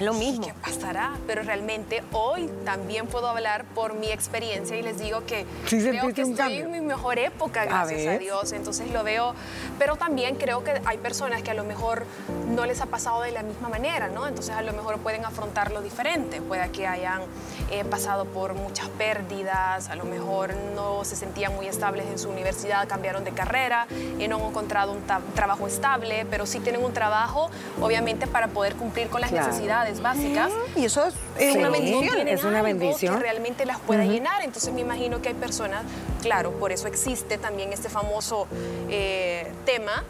lo 0.00 0.14
mismo. 0.14 0.46
¿Qué 0.46 0.54
pasará? 0.54 1.12
Pero 1.26 1.42
realmente 1.42 2.02
hoy 2.12 2.50
también 2.64 3.06
puedo 3.06 3.28
hablar 3.28 3.64
por 3.74 3.94
mi 3.94 4.08
experiencia 4.08 4.76
y 4.76 4.82
les 4.82 4.98
digo 4.98 5.24
que 5.26 5.46
creo 5.68 6.12
que 6.12 6.22
estoy 6.22 6.56
en 6.58 6.70
mi 6.70 6.80
mejor 6.80 7.18
época, 7.18 7.64
gracias 7.64 8.14
a, 8.14 8.18
Dios. 8.18 8.52
Entonces 8.52 8.90
lo 8.90 9.02
veo, 9.04 9.34
pero 9.78 9.96
también 9.96 10.36
creo 10.36 10.64
que 10.64 10.80
hay 10.84 10.98
personas 10.98 11.42
que 11.42 11.50
a 11.50 11.54
lo 11.54 11.64
mejor 11.64 12.04
no 12.48 12.66
les 12.66 12.80
ha 12.80 12.86
pasado 12.86 13.22
de 13.22 13.32
la 13.32 13.42
misma 13.42 13.68
manera, 13.68 14.08
¿no? 14.08 14.26
Entonces 14.26 14.54
a 14.54 14.62
lo 14.62 14.72
mejor 14.72 14.98
pueden 14.98 15.24
afrontarlo 15.24 15.82
diferente. 15.82 16.40
Puede 16.40 16.70
que 16.70 16.86
hayan 16.86 17.22
eh, 17.70 17.84
pasado 17.84 18.24
por 18.26 18.54
muchas 18.54 18.88
pérdidas, 18.90 19.88
a 19.88 19.96
lo 19.96 20.04
mejor 20.04 20.54
no 20.74 21.04
se 21.04 21.16
sentían 21.16 21.54
muy 21.54 21.66
estables 21.66 22.06
en 22.06 22.18
su 22.18 22.28
universidad, 22.28 22.88
cambiaron 22.88 23.24
de 23.24 23.32
carrera, 23.32 23.86
y 24.18 24.28
no 24.28 24.36
han 24.36 24.42
encontrado 24.42 24.92
un 24.92 25.02
trabajo 25.34 25.66
estable, 25.66 26.26
pero 26.30 26.46
sí 26.46 26.60
tienen 26.60 26.84
un 26.84 26.92
trabajo, 26.92 27.50
obviamente, 27.80 28.26
para 28.26 28.48
poder 28.48 28.74
cumplir 28.76 29.08
con 29.08 29.20
las 29.20 29.32
necesidades 29.32 29.85
necesidades 29.88 30.00
básicas. 30.00 30.52
Y 30.76 30.84
eso 30.84 31.06
es, 31.06 31.14
Sí, 31.38 31.58
una 31.58 31.70
bendición. 31.70 32.00
tienen 32.02 32.28
es 32.28 32.44
una 32.44 32.58
algo 32.58 32.64
bendición. 32.68 33.14
que 33.16 33.20
realmente 33.22 33.66
las 33.66 33.78
pueda 33.80 34.04
llenar. 34.04 34.42
Entonces 34.42 34.72
me 34.72 34.80
imagino 34.80 35.20
que 35.22 35.28
hay 35.28 35.34
personas, 35.34 35.82
claro, 36.22 36.52
por 36.52 36.72
eso 36.72 36.88
existe 36.88 37.38
también 37.38 37.72
este 37.72 37.88
famoso 37.88 38.46
eh, 38.90 39.50
tema, 39.64 40.04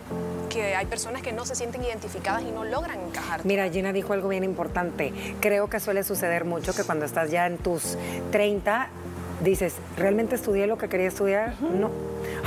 que 0.49 0.75
hay 0.75 0.87
personas 0.87 1.23
que 1.23 1.33
no 1.33 1.45
se 1.45 1.55
sienten 1.55 1.85
identificadas 1.85 2.43
y 2.43 2.51
no 2.51 2.65
logran 2.65 3.01
encajar. 3.01 3.41
Mira, 3.45 3.69
Gina 3.69 3.93
dijo 3.93 4.13
algo 4.13 4.29
bien 4.29 4.45
importante. 4.45 5.13
Creo 5.41 5.69
que 5.69 5.81
suele 5.81 6.03
suceder 6.05 6.45
mucho 6.45 6.75
que 6.75 6.85
cuando 6.85 7.05
estás 7.05 7.31
ya 7.31 7.47
en 7.47 7.59
tus 7.59 7.97
30, 8.33 8.89
dices, 9.43 9.75
¿realmente 9.99 10.35
estudié 10.37 10.67
lo 10.67 10.79
que 10.79 10.89
quería 10.89 11.09
estudiar? 11.09 11.55
No. 11.61 11.91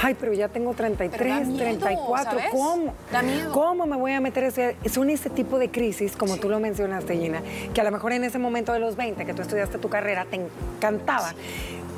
Ay, 0.02 0.16
pero 0.20 0.34
ya 0.34 0.48
tengo 0.48 0.74
33, 0.74 1.20
Pero 1.20 1.36
da 1.36 1.42
miedo, 1.42 1.58
34. 1.58 2.32
¿sabes? 2.32 2.46
¿Cómo? 2.52 2.94
Da 3.12 3.22
miedo. 3.22 3.52
¿Cómo 3.52 3.86
me 3.86 3.98
voy 3.98 4.14
a 4.14 4.22
meter 4.22 4.46
estudiar? 4.46 4.76
Son 4.90 5.10
este 5.10 5.30
tipo 5.30 5.60
de 5.60 5.70
crisis, 5.70 6.16
como 6.16 6.38
tú 6.38 6.50
lo 6.50 6.60
mencionaste, 6.60 7.18
Gina, 7.18 7.42
que 7.74 7.82
a 7.82 7.84
lo 7.84 7.92
mejor 7.92 8.14
en 8.14 8.24
ese 8.24 8.40
momento 8.40 8.72
de 8.72 8.80
los 8.80 8.96
20, 8.96 9.26
que 9.26 9.34
tú 9.34 9.42
estudiaste 9.42 9.78
tu 9.78 9.90
carrera, 9.90 10.26
te 10.30 10.40
encantaba. 10.78 11.34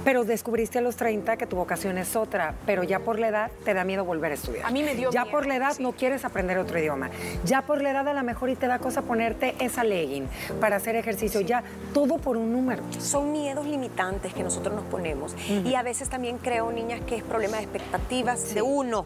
Pero 0.03 0.23
descubriste 0.23 0.79
a 0.79 0.81
los 0.81 0.95
30 0.95 1.37
que 1.37 1.45
tu 1.45 1.55
vocación 1.55 1.97
es 1.97 2.15
otra, 2.15 2.55
pero 2.65 2.83
ya 2.83 2.99
por 2.99 3.19
la 3.19 3.27
edad 3.27 3.51
te 3.63 3.73
da 3.73 3.83
miedo 3.83 4.03
volver 4.03 4.31
a 4.31 4.35
estudiar. 4.35 4.65
A 4.65 4.71
mí 4.71 4.81
me 4.83 4.95
dio 4.95 5.11
Ya 5.11 5.21
miedo, 5.23 5.31
por 5.31 5.45
la 5.45 5.55
edad 5.55 5.73
sí. 5.73 5.83
no 5.83 5.91
quieres 5.91 6.25
aprender 6.25 6.57
otro 6.57 6.79
idioma. 6.79 7.09
Ya 7.45 7.61
por 7.61 7.81
la 7.81 7.91
edad 7.91 8.07
a 8.07 8.13
lo 8.13 8.23
mejor 8.23 8.49
y 8.49 8.55
te 8.55 8.67
da 8.67 8.79
cosa 8.79 9.03
ponerte 9.03 9.55
esa 9.59 9.83
legging 9.83 10.27
para 10.59 10.77
hacer 10.77 10.95
ejercicio. 10.95 11.41
Ya 11.41 11.63
todo 11.93 12.17
por 12.17 12.37
un 12.37 12.51
número. 12.51 12.83
Son 12.99 13.31
miedos 13.31 13.65
limitantes 13.65 14.33
que 14.33 14.43
nosotros 14.43 14.75
nos 14.75 14.85
ponemos. 14.85 15.35
Y 15.65 15.75
a 15.75 15.83
veces 15.83 16.09
también 16.09 16.37
creo, 16.37 16.71
niñas, 16.71 17.01
que 17.05 17.15
es 17.17 17.23
problema 17.23 17.57
de 17.57 17.63
expectativas 17.63 18.53
de 18.53 18.61
uno. 18.61 19.05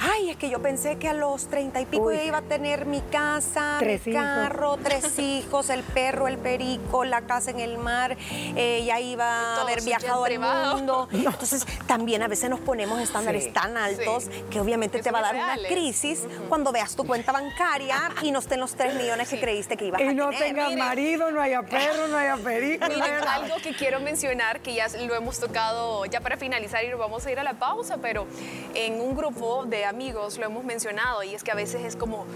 Ay, 0.00 0.30
es 0.30 0.36
que 0.36 0.50
yo 0.50 0.60
pensé 0.60 0.96
que 0.98 1.08
a 1.08 1.12
los 1.14 1.46
treinta 1.48 1.80
y 1.80 1.86
pico 1.86 2.04
Uy. 2.04 2.16
yo 2.16 2.22
iba 2.22 2.38
a 2.38 2.42
tener 2.42 2.86
mi 2.86 3.00
casa, 3.00 3.76
Tres 3.78 4.06
mi 4.06 4.12
hijos. 4.12 4.24
carro, 4.24 4.76
tres 4.82 5.18
hijos, 5.18 5.70
el 5.70 5.82
perro, 5.82 6.28
el 6.28 6.38
perico, 6.38 7.04
la 7.04 7.22
casa 7.22 7.50
en 7.50 7.60
el 7.60 7.78
mar. 7.78 8.16
eh, 8.56 8.82
ya 8.84 9.00
iba 9.00 9.56
a 9.56 9.60
haber 9.62 9.82
viajado 9.82 10.24
al 10.24 10.30
privado. 10.30 10.76
mundo. 10.76 11.08
Entonces, 11.12 11.66
también 11.86 12.22
a 12.22 12.28
veces 12.28 12.50
nos 12.50 12.60
ponemos 12.60 13.00
estándares 13.00 13.44
Sí. 13.44 13.50
tan 13.50 13.76
altos 13.76 14.24
Sí. 14.24 14.44
que 14.50 14.60
obviamente 14.60 15.00
te 15.02 15.10
va 15.10 15.20
a 15.20 15.22
dar 15.22 15.34
una 15.36 15.56
crisis 15.68 16.24
cuando 16.48 16.72
veas 16.72 16.94
tu 16.96 17.06
cuenta 17.06 17.32
bancaria 17.32 17.96
y 18.22 18.30
no 18.32 18.40
estén 18.40 18.60
los 18.60 18.74
tres 18.74 18.94
millones 18.94 19.28
que 19.28 19.40
creíste 19.40 19.76
que 19.76 19.86
ibas 19.86 20.00
a 20.00 20.04
Y 20.04 20.14
no 20.14 20.30
tener. 20.30 20.44
tengas 20.54 20.76
marido, 20.76 21.30
no 21.30 21.40
haya 21.40 21.62
perro, 21.62 22.08
no 22.08 22.16
haya 22.18 22.36
perico. 22.36 22.86
Miren, 22.88 23.26
algo 23.28 23.56
que 23.62 23.74
quiero 23.74 24.00
mencionar, 24.00 24.60
que 24.60 24.74
ya 24.74 24.88
lo 25.06 25.14
hemos 25.14 25.38
tocado 25.40 26.04
ya 26.06 26.20
para 26.20 26.36
finalizar 26.36 26.84
y 26.84 26.88
nos 26.88 26.98
vamos 26.98 27.24
a 27.26 27.30
ir 27.32 27.38
a 27.38 27.44
la 27.44 27.54
pausa, 27.54 27.96
pero 27.98 28.26
en 28.74 29.00
un 29.00 29.16
grupo 29.16 29.64
de 29.64 29.85
amigos 29.86 30.38
lo 30.38 30.46
hemos 30.46 30.64
mencionado 30.64 31.22
y 31.22 31.34
es 31.34 31.42
que 31.42 31.50
a 31.52 31.54
veces 31.54 31.82
es 31.84 31.96
como 31.96 32.26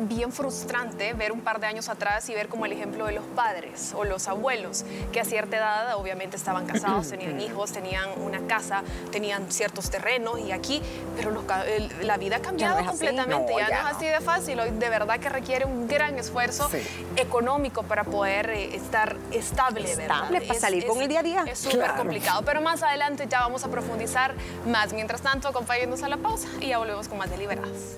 bien 0.00 0.32
frustrante 0.32 1.12
ver 1.14 1.32
un 1.32 1.40
par 1.40 1.60
de 1.60 1.66
años 1.66 1.88
atrás 1.88 2.28
y 2.28 2.34
ver 2.34 2.48
como 2.48 2.66
el 2.66 2.72
ejemplo 2.72 3.06
de 3.06 3.12
los 3.12 3.24
padres 3.36 3.92
o 3.96 4.04
los 4.04 4.28
abuelos, 4.28 4.84
que 5.12 5.20
a 5.20 5.24
cierta 5.24 5.56
edad 5.56 5.96
obviamente 5.96 6.36
estaban 6.36 6.66
casados, 6.66 7.08
tenían 7.08 7.40
hijos, 7.40 7.72
tenían 7.72 8.08
una 8.20 8.46
casa, 8.46 8.82
tenían 9.12 9.50
ciertos 9.50 9.90
terrenos 9.90 10.38
y 10.40 10.52
aquí, 10.52 10.82
pero 11.16 11.30
los 11.30 11.44
el- 11.66 12.06
la 12.06 12.16
vida 12.16 12.36
ha 12.36 12.40
cambiado 12.40 12.74
es 12.78 12.80
así. 12.80 12.88
completamente, 12.90 13.52
No, 13.52 13.58
ya, 13.58 13.68
ya 13.68 13.82
no 13.82 13.88
es 13.88 13.96
así 13.96 14.06
de 14.06 14.20
fácil, 14.20 14.60
hoy 14.60 14.70
de 14.70 14.88
verdad 14.88 15.18
que 15.20 15.28
requiere 15.28 15.64
un 15.64 15.86
gran 15.88 16.18
esfuerzo 16.18 16.68
Sí. 16.70 16.78
económico 17.16 17.82
para 17.82 18.04
poder 18.04 18.50
eh, 18.50 18.74
estar 18.76 19.16
estable, 19.30 19.82
¿verdad? 19.96 20.18
Estable, 20.24 20.40
para 20.42 20.60
salir 20.60 20.86
con 20.86 21.00
el 21.00 21.08
día 21.08 21.20
a 21.20 21.22
día. 21.22 21.44
Es 21.46 21.58
súper 21.58 21.78
Claro. 21.80 21.96
complicado, 21.96 22.42
pero 22.44 22.60
más 22.60 22.82
adelante 22.82 23.26
ya 23.28 23.40
vamos 23.40 23.64
a 23.64 23.68
profundizar 23.68 24.34
más. 24.66 24.92
Mientras 24.92 25.20
tanto, 25.20 25.48
acompáñenos 25.48 26.02
a 26.02 26.08
la 26.08 26.16
pausa 26.16 26.48
y 26.60 26.68
ya 26.68 26.78
volvemos 26.78 26.93
con 27.02 27.18
más 27.18 27.30
deliberadas. 27.30 27.96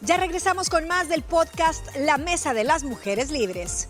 Ya 0.00 0.16
regresamos 0.16 0.70
con 0.70 0.88
más 0.88 1.08
del 1.08 1.22
podcast 1.22 1.84
La 1.96 2.16
Mesa 2.16 2.54
de 2.54 2.64
las 2.64 2.82
Mujeres 2.82 3.30
Libres. 3.30 3.88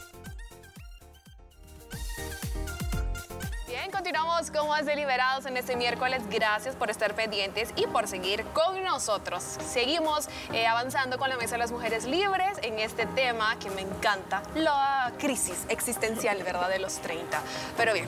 Con 4.38 4.68
más 4.68 4.87
deliberados 4.87 5.47
en 5.47 5.57
este 5.57 5.75
miércoles. 5.75 6.23
Gracias 6.30 6.76
por 6.76 6.90
estar 6.90 7.12
pendientes 7.14 7.71
y 7.75 7.88
por 7.88 8.07
seguir 8.07 8.45
con 8.52 8.85
nosotros. 8.85 9.42
Seguimos 9.42 10.28
eh, 10.52 10.64
avanzando 10.64 11.18
con 11.18 11.28
la 11.28 11.37
Mesa 11.37 11.57
de 11.57 11.59
las 11.59 11.73
Mujeres 11.73 12.04
Libres 12.04 12.57
en 12.62 12.78
este 12.78 13.04
tema 13.07 13.57
que 13.59 13.68
me 13.71 13.80
encanta, 13.80 14.45
la 14.54 15.12
crisis 15.18 15.66
existencial, 15.68 16.40
¿verdad?, 16.45 16.68
de 16.68 16.78
los 16.78 16.99
30. 17.00 17.42
Pero 17.76 17.92
bien, 17.95 18.07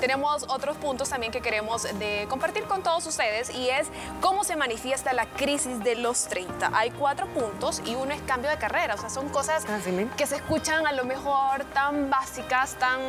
tenemos 0.00 0.44
otros 0.44 0.76
puntos 0.76 1.08
también 1.08 1.32
que 1.32 1.40
queremos 1.40 1.82
de 1.82 2.26
compartir 2.30 2.62
con 2.64 2.84
todos 2.84 3.04
ustedes 3.06 3.50
y 3.50 3.68
es 3.68 3.88
cómo 4.20 4.44
se 4.44 4.54
manifiesta 4.54 5.12
la 5.12 5.26
crisis 5.26 5.82
de 5.82 5.96
los 5.96 6.26
30. 6.26 6.70
Hay 6.74 6.92
cuatro 6.92 7.26
puntos 7.26 7.82
y 7.84 7.96
uno 7.96 8.14
es 8.14 8.22
cambio 8.22 8.50
de 8.50 8.56
carrera, 8.56 8.94
o 8.94 8.98
sea, 8.98 9.10
son 9.10 9.28
cosas 9.30 9.64
Ah, 9.68 9.80
que 10.16 10.28
se 10.28 10.36
escuchan 10.36 10.86
a 10.86 10.92
lo 10.92 11.04
mejor 11.04 11.64
tan 11.74 12.08
básicas, 12.08 12.76
tan 12.76 13.00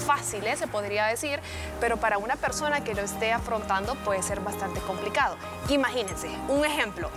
fáciles, 0.00 0.58
se 0.58 0.66
podría 0.66 1.06
decir, 1.06 1.40
pero 1.80 1.96
para 1.96 2.18
una 2.18 2.36
persona 2.36 2.82
que 2.84 2.94
lo 2.94 3.02
esté 3.02 3.32
afrontando 3.32 3.94
puede 3.96 4.22
ser 4.22 4.40
bastante 4.40 4.80
complicado. 4.80 5.36
Imagínense, 5.68 6.28
un 6.48 6.64
ejemplo. 6.64 7.10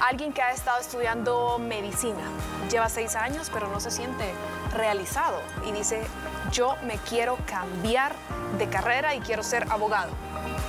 Alguien 0.00 0.32
que 0.32 0.40
ha 0.40 0.50
estado 0.50 0.80
estudiando 0.80 1.58
medicina, 1.58 2.22
lleva 2.70 2.88
seis 2.88 3.16
años, 3.16 3.50
pero 3.52 3.68
no 3.68 3.80
se 3.80 3.90
siente 3.90 4.32
realizado 4.74 5.40
y 5.66 5.72
dice, 5.72 6.02
yo 6.50 6.74
me 6.84 6.96
quiero 6.96 7.36
cambiar 7.46 8.14
de 8.58 8.68
carrera 8.68 9.14
y 9.14 9.20
quiero 9.20 9.42
ser 9.42 9.70
abogado. 9.70 10.10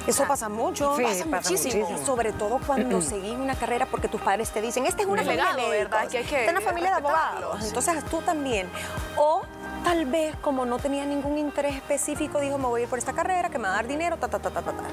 Eso 0.07 0.25
pasa 0.27 0.49
mucho. 0.49 0.95
Sí, 0.97 1.03
pasa 1.03 1.25
pasa 1.25 1.49
muchísimo. 1.49 1.87
Y 1.91 2.05
sobre 2.05 2.33
todo 2.33 2.59
cuando 2.65 3.01
seguís 3.01 3.33
una 3.33 3.55
carrera 3.55 3.85
porque 3.85 4.07
tus 4.07 4.19
padres 4.21 4.49
te 4.51 4.61
dicen, 4.61 4.85
esta 4.85 5.03
es 5.03 5.07
una 5.07 5.21
Un 5.21 5.27
familia 5.27 5.51
legado, 5.51 5.61
de 5.61 5.77
médicos, 5.77 5.91
¿verdad? 5.91 6.09
Que 6.09 6.17
hay 6.17 6.23
que 6.25 6.39
esta 6.39 6.51
es 6.51 6.57
una 6.57 6.61
familia 6.61 6.89
de 6.89 6.95
abogados. 6.97 7.65
Entonces 7.65 8.05
tú 8.05 8.21
también. 8.21 8.69
O 9.15 9.43
tal 9.83 10.05
vez 10.05 10.35
como 10.37 10.65
no 10.65 10.79
tenía 10.79 11.05
ningún 11.05 11.37
interés 11.37 11.75
específico, 11.75 12.39
dijo, 12.39 12.57
me 12.57 12.67
voy 12.67 12.81
a 12.81 12.83
ir 12.83 12.89
por 12.89 12.99
esta 12.99 13.13
carrera, 13.13 13.49
que 13.49 13.57
me 13.57 13.65
va 13.65 13.73
a 13.73 13.75
dar 13.77 13.87
dinero, 13.87 14.17
ta, 14.17 14.27
ta, 14.27 14.39
ta, 14.39 14.49
ta, 14.49 14.61
ta, 14.61 14.71
ta. 14.71 14.83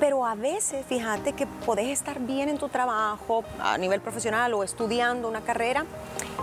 Pero 0.00 0.26
a 0.26 0.34
veces, 0.34 0.84
fíjate 0.86 1.32
que 1.32 1.46
podés 1.46 1.88
estar 1.88 2.20
bien 2.20 2.48
en 2.48 2.58
tu 2.58 2.68
trabajo, 2.68 3.44
a 3.60 3.78
nivel 3.78 4.00
profesional 4.00 4.54
o 4.54 4.62
estudiando 4.62 5.28
una 5.28 5.40
carrera, 5.40 5.84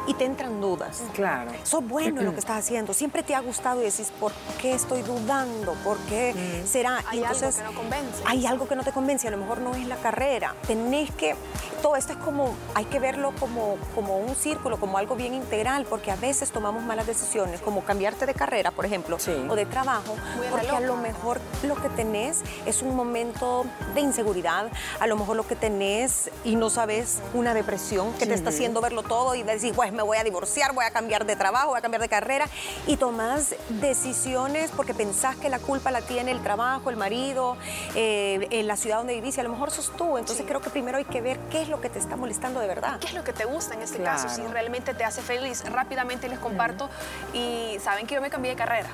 y 0.08 0.14
te 0.16 0.26
entran 0.26 0.60
dudas. 0.60 1.04
Claro. 1.14 1.52
Sos 1.64 1.88
bueno 1.88 2.20
en 2.20 2.26
lo 2.26 2.34
que 2.34 2.40
estás 2.40 2.60
haciendo. 2.60 2.94
Siempre 2.94 3.24
te 3.24 3.36
ha 3.36 3.40
gustado 3.40 3.82
y 3.82 3.86
decís, 3.86 4.12
¿por 4.20 4.32
qué 4.62 4.74
estoy 4.74 5.02
dudando? 5.02 5.74
¿Por 5.84 5.98
qué 6.00 6.64
será? 6.66 7.00
Hay 7.08 7.20
Y 7.20 7.24
algo 7.24 7.40
que 7.40 7.64
no 7.64 7.74
convence. 7.74 8.24
Hay 8.26 8.46
algo 8.46 8.68
que 8.68 8.76
no 8.76 8.84
te 8.84 8.92
convence, 8.92 9.28
a 9.28 9.32
lo 9.32 9.38
mejor 9.38 9.60
no 9.60 9.76
es 9.76 9.88
la 9.88 9.96
carrera. 9.98 10.56
Tenés 10.68 11.12
que, 11.12 11.36
todo 11.82 11.96
esto 11.96 12.14
es 12.14 12.20
como, 12.20 12.54
hay 12.74 12.86
que 12.86 13.00
verlo 13.00 13.34
como, 13.40 13.78
como 13.96 14.18
un 14.18 14.36
círculo, 14.36 14.80
como 14.80 14.98
algo 14.98 15.16
bien 15.16 15.34
integral, 15.34 15.86
porque 15.90 16.12
a 16.12 16.16
veces 16.16 16.52
tomamos 16.52 16.84
malas 16.84 17.08
decisiones, 17.08 17.62
como 17.62 17.73
cambiarte 17.82 18.26
de 18.26 18.34
carrera, 18.34 18.72
por 18.72 18.86
ejemplo, 18.86 19.18
Sí. 19.20 19.32
o 19.50 19.56
de 19.56 19.66
trabajo, 19.66 20.16
Muy 20.38 20.48
porque 20.48 20.70
a 20.70 20.80
lo 20.80 20.96
mejor 20.98 21.40
lo 21.64 21.76
que 21.76 21.90
tenés 21.90 22.42
es 22.66 22.82
un 22.82 22.96
momento 22.96 23.66
de 23.94 24.02
inseguridad, 24.02 24.68
a 25.00 25.08
lo 25.08 25.16
mejor 25.18 25.36
lo 25.36 25.48
que 25.48 25.56
tenés 25.56 26.30
y 26.44 26.56
no 26.56 26.70
sabes 26.70 27.20
una 27.34 27.54
depresión 27.54 28.14
que 28.14 28.26
te 28.26 28.34
está 28.34 28.50
haciendo 28.50 28.82
verlo 28.82 29.04
todo 29.04 29.36
y 29.36 29.44
decís, 29.44 29.72
pues 29.76 29.92
me 29.94 30.04
voy 30.04 30.18
a 30.18 30.24
divorciar, 30.24 30.74
voy 30.74 30.86
a 30.86 30.92
cambiar 30.92 31.26
de 31.26 31.36
trabajo, 31.36 31.70
voy 31.70 31.80
a 31.80 31.82
cambiar 31.82 32.02
de 32.02 32.10
carrera 32.10 32.46
y 32.88 32.98
tomás 32.98 33.56
decisiones 33.70 34.72
porque 34.72 34.94
pensás 34.94 35.36
que 35.36 35.50
la 35.50 35.60
culpa 35.60 35.92
la 35.92 36.02
tiene 36.02 36.32
el 36.32 36.42
trabajo, 36.42 36.90
el 36.90 36.98
marido, 36.98 37.58
eh, 37.96 38.48
en 38.52 38.68
la 38.68 38.76
ciudad 38.76 38.98
donde 38.98 39.14
vivís 39.16 39.38
y 39.38 39.40
a 39.40 39.44
lo 39.44 39.50
mejor 39.50 39.72
sos 39.72 39.92
tú. 39.96 40.18
Entonces 40.18 40.38
Sí. 40.38 40.44
creo 40.44 40.62
que 40.62 40.70
primero 40.70 40.98
hay 40.98 41.06
que 41.06 41.22
ver 41.22 41.40
qué 41.52 41.62
es 41.62 41.70
lo 41.70 41.80
que 41.80 41.90
te 41.90 42.00
está 42.00 42.16
molestando 42.16 42.60
de 42.60 42.68
verdad. 42.68 43.00
¿Qué 43.00 43.08
es 43.08 43.14
lo 43.14 43.24
que 43.24 43.34
te 43.34 43.46
gusta 43.46 43.74
en 43.76 43.82
este 43.82 43.98
Claro. 44.00 44.22
caso? 44.24 44.36
Si 44.36 44.42
realmente 44.48 44.94
te 44.94 45.04
hace 45.04 45.22
feliz. 45.22 45.64
Rápidamente 45.70 46.28
les 46.28 46.40
comparto. 46.40 46.90
Y 47.34 47.63
saben 47.80 48.08
que 48.08 48.16
yo 48.16 48.22
me 48.22 48.30
cambié 48.30 48.52
de 48.52 48.58
carrera. 48.58 48.90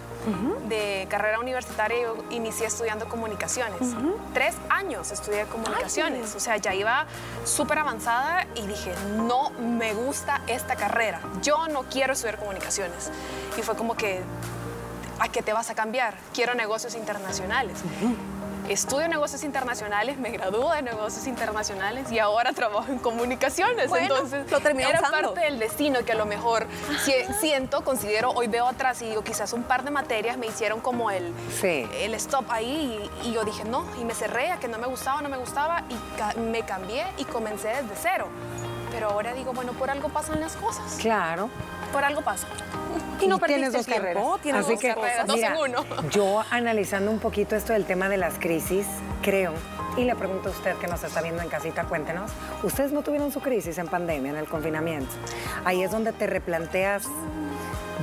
De 0.68 1.08
carrera 1.10 1.40
universitaria 1.40 2.02
yo 2.02 2.18
inicié 2.30 2.68
estudiando 2.68 3.08
comunicaciones. 3.08 3.80
Tres 4.34 4.56
años 4.70 5.12
estudié 5.12 5.46
comunicaciones. 5.46 6.36
o 6.36 6.40
sea, 6.40 6.58
ya 6.58 6.74
iba 6.74 7.06
súper 7.46 7.80
avanzada 7.80 8.46
y 8.56 8.68
dije, 8.68 8.94
no 9.16 9.50
me 9.52 9.94
gusta 9.94 10.42
esta 10.48 10.76
carrera. 10.76 11.20
Yo 11.42 11.68
no 11.68 11.84
quiero 11.84 12.14
estudiar 12.14 12.38
comunicaciones. 12.38 13.12
Y 13.58 13.62
fue 13.62 13.76
como 13.76 13.96
que, 13.96 14.22
¿a 15.20 15.28
qué 15.30 15.42
te 15.42 15.54
vas 15.54 15.70
a 15.70 15.76
cambiar? 15.76 16.16
Quiero 16.34 16.54
negocios 16.54 16.96
internacionales. 16.96 17.80
Estudio 18.70 19.08
negocios 19.08 19.44
internacionales, 19.44 20.20
me 20.20 20.30
gradúo 20.30 20.72
de 20.74 20.84
negocios 20.84 21.26
internacionales 21.26 22.12
y 22.12 22.20
ahora 22.20 22.54
trabajo 22.54 22.92
en 22.92 23.00
comunicaciones. 23.00 23.90
Bueno, 23.90 24.14
Entonces, 24.16 24.52
lo 24.52 24.60
terminé 24.60 24.88
era 24.90 25.00
usando. 25.02 25.34
parte 25.34 25.42
del 25.46 25.58
destino 25.58 26.06
que 26.06 26.12
a 26.12 26.16
lo 26.16 26.28
mejor 26.28 26.68
si- 27.04 27.34
siento, 27.42 27.84
considero, 27.84 28.30
hoy 28.30 28.48
veo 28.48 28.68
atrás 28.68 29.02
y 29.02 29.10
digo, 29.10 29.24
quizás 29.24 29.54
un 29.54 29.64
par 29.64 29.84
de 29.84 29.90
materias 29.90 30.38
me 30.38 30.46
hicieron 30.46 30.82
como 30.82 31.10
el, 31.10 31.34
Sí. 31.60 31.90
el 32.00 32.14
stop 32.14 32.46
ahí 32.52 33.10
y, 33.24 33.30
y 33.30 33.34
yo 33.34 33.44
dije 33.44 33.64
no, 33.64 33.88
y 34.00 34.06
me 34.06 34.14
cerré 34.14 34.52
a 34.52 34.60
que 34.60 34.68
no 34.68 34.78
me 34.78 34.86
gustaba, 34.86 35.20
no 35.24 35.30
me 35.30 35.38
gustaba 35.38 35.84
y 35.90 35.96
ca- 36.20 36.36
me 36.36 36.62
cambié 36.62 37.08
y 37.18 37.26
comencé 37.26 37.70
desde 37.70 37.96
cero. 38.00 38.28
Pero 38.92 39.10
ahora 39.10 39.34
digo, 39.34 39.52
bueno, 39.54 39.74
por 39.74 39.90
algo 39.90 40.10
pasan 40.10 40.40
las 40.42 40.56
cosas, 40.56 40.98
Claro. 41.00 41.50
por 41.92 42.04
algo 42.04 42.22
pasa. 42.22 42.46
Y 43.22 43.28
no 43.28 43.40
tienes 43.40 43.74
dos 43.74 43.86
tiempo, 43.86 44.04
carreras. 44.04 44.42
tienes 44.42 44.62
Así 44.62 44.72
dos 44.74 44.82
que, 44.82 44.94
carreras, 44.94 45.28
dos 45.28 45.36
mira, 45.36 45.54
en 45.54 45.58
uno. 45.58 45.86
Yo 46.10 46.44
analizando 46.50 47.12
un 47.12 47.20
poquito 47.20 47.56
esto 47.56 47.74
del 47.74 47.86
tema 47.86 48.10
de 48.10 48.18
las 48.18 48.40
crisis, 48.40 48.86
creo, 49.22 49.54
Y 49.98 50.06
le 50.06 50.16
pregunto 50.16 50.50
a 50.50 50.52
usted 50.52 50.76
que 50.78 50.88
nos 50.88 51.04
está 51.04 51.22
viendo 51.22 51.42
en 51.42 51.50
casita, 51.50 51.84
cuéntenos, 51.84 52.32
¿ustedes 52.64 52.92
no 52.92 53.02
tuvieron 53.02 53.32
su 53.32 53.42
crisis 53.42 53.78
en 53.78 53.88
pandemia, 53.88 54.32
en 54.32 54.38
el 54.38 54.48
confinamiento? 54.48 55.12
Ahí 55.66 55.82
es 55.84 55.92
donde 55.92 56.14
te 56.14 56.28
replanteas 56.28 57.04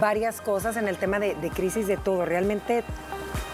varias 0.01 0.41
cosas 0.41 0.77
en 0.77 0.89
el 0.89 0.99
tema 0.99 1.19
de, 1.19 1.35
de 1.37 1.51
crisis 1.51 1.87
de 1.87 1.97
todo. 1.97 2.27
Realmente 2.27 2.85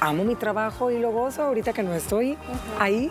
amo 0.03 0.25
mi 0.25 0.35
trabajo 0.35 0.91
y 0.91 0.99
lo 0.99 1.13
gozo 1.13 1.45
ahorita 1.45 1.73
que 1.73 1.83
no 1.83 1.95
estoy 1.95 2.37
ahí. 2.79 3.11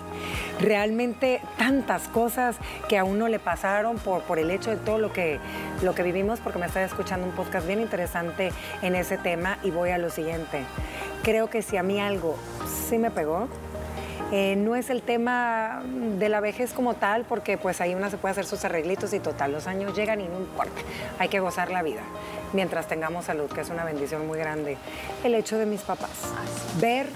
Realmente 0.60 1.42
tantas 1.58 2.08
cosas 2.10 2.58
que 2.90 2.98
a 2.98 3.06
uno 3.06 3.30
le 3.30 3.40
pasaron 3.40 3.98
por, 3.98 4.24
por 4.24 4.40
el 4.40 4.52
hecho 4.52 4.72
de 4.72 4.78
todo 4.78 4.98
lo 4.98 5.14
que, 5.14 5.40
lo 5.82 5.96
que 5.96 6.04
vivimos, 6.04 6.40
porque 6.42 6.60
me 6.60 6.66
estaba 6.66 6.86
escuchando 6.86 7.26
un 7.26 7.32
podcast 7.34 7.66
bien 7.66 7.80
interesante 7.80 8.52
en 8.82 8.96
ese 8.96 9.18
tema 9.18 9.58
y 9.64 9.72
voy 9.72 9.92
a 9.92 9.98
lo 9.98 10.10
siguiente. 10.10 10.64
Creo 11.24 11.50
que 11.50 11.62
si 11.62 11.78
a 11.78 11.84
mí 11.84 12.00
algo 12.00 12.36
sí 12.90 12.98
me 12.98 13.10
pegó, 13.10 13.48
eh, 14.32 14.56
no 14.56 14.76
es 14.76 14.90
el 14.90 15.02
tema 15.02 15.82
de 16.18 16.30
la 16.30 16.40
vejez 16.40 16.74
como 16.74 16.94
tal, 16.94 17.26
porque 17.26 17.58
pues 17.58 17.82
ahí 17.82 17.96
una 17.96 18.10
se 18.10 18.18
puede 18.18 18.32
hacer 18.32 18.46
sus 18.46 18.64
arreglitos 18.66 19.14
y 19.14 19.20
total, 19.20 19.52
los 19.52 19.68
años 19.68 19.96
llegan 19.96 20.22
y 20.22 20.28
no 20.28 20.38
importa, 20.38 20.82
hay 21.20 21.30
que 21.30 21.40
gozar 21.40 21.72
la 21.72 21.84
vida 21.84 22.02
mientras 22.54 22.88
tengamos 22.88 23.26
salud, 23.26 23.50
que 23.50 23.62
es 23.62 23.70
una 23.70 23.84
bendición 23.84 24.26
muy 24.28 24.38
grande. 24.40 24.78
El 25.24 25.36
hecho 25.36 25.58
de 25.58 25.66
mis 25.66 25.82
papás, 25.82 26.12
ver 26.80 27.08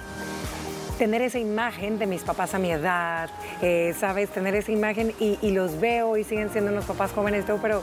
tener 0.97 1.21
esa 1.21 1.39
imagen 1.39 1.99
de 1.99 2.05
mis 2.05 2.23
papás 2.23 2.53
a 2.53 2.59
mi 2.59 2.71
edad, 2.71 3.29
eh, 3.61 3.93
¿sabes? 3.99 4.29
Tener 4.29 4.55
esa 4.55 4.71
imagen 4.71 5.13
y, 5.19 5.37
y, 5.41 5.51
los 5.51 5.79
veo 5.79 6.15
y 6.15 6.23
siguen 6.23 6.49
siendo 6.51 6.71
unos 6.71 6.85
papás 6.85 7.11
jóvenes, 7.11 7.45
pero 7.61 7.81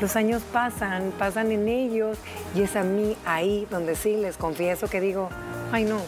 los 0.00 0.16
años 0.16 0.42
pasan, 0.52 1.12
pasan 1.18 1.52
en 1.52 1.68
ellos 1.68 2.18
y 2.54 2.62
es 2.62 2.74
a 2.76 2.82
mí 2.82 3.16
ahí 3.26 3.66
donde 3.70 3.94
sí 3.96 4.16
les 4.16 4.36
confieso 4.36 4.88
que 4.88 5.00
digo, 5.00 5.28
ay 5.72 5.84
no, 5.84 6.00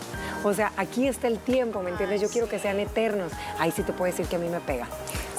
o 0.49 0.55
sea, 0.55 0.73
aquí 0.77 1.09
está 1.09 1.27
el 1.29 1.39
tiempo, 1.39 1.83
¿me 1.83 1.91
entiendes? 1.91 2.21
Yo 2.21 2.29
quiero 2.29 2.49
que 2.49 2.59
sean 2.59 2.79
eternos. 2.79 3.33
Ahí 3.59 3.73
sí 3.73 3.83
te 3.83 3.93
puedo 3.93 4.11
decir 4.11 4.27
que 4.27 4.37
a 4.37 4.39
mí 4.39 4.49
me 4.49 4.61
pega. 4.61 4.87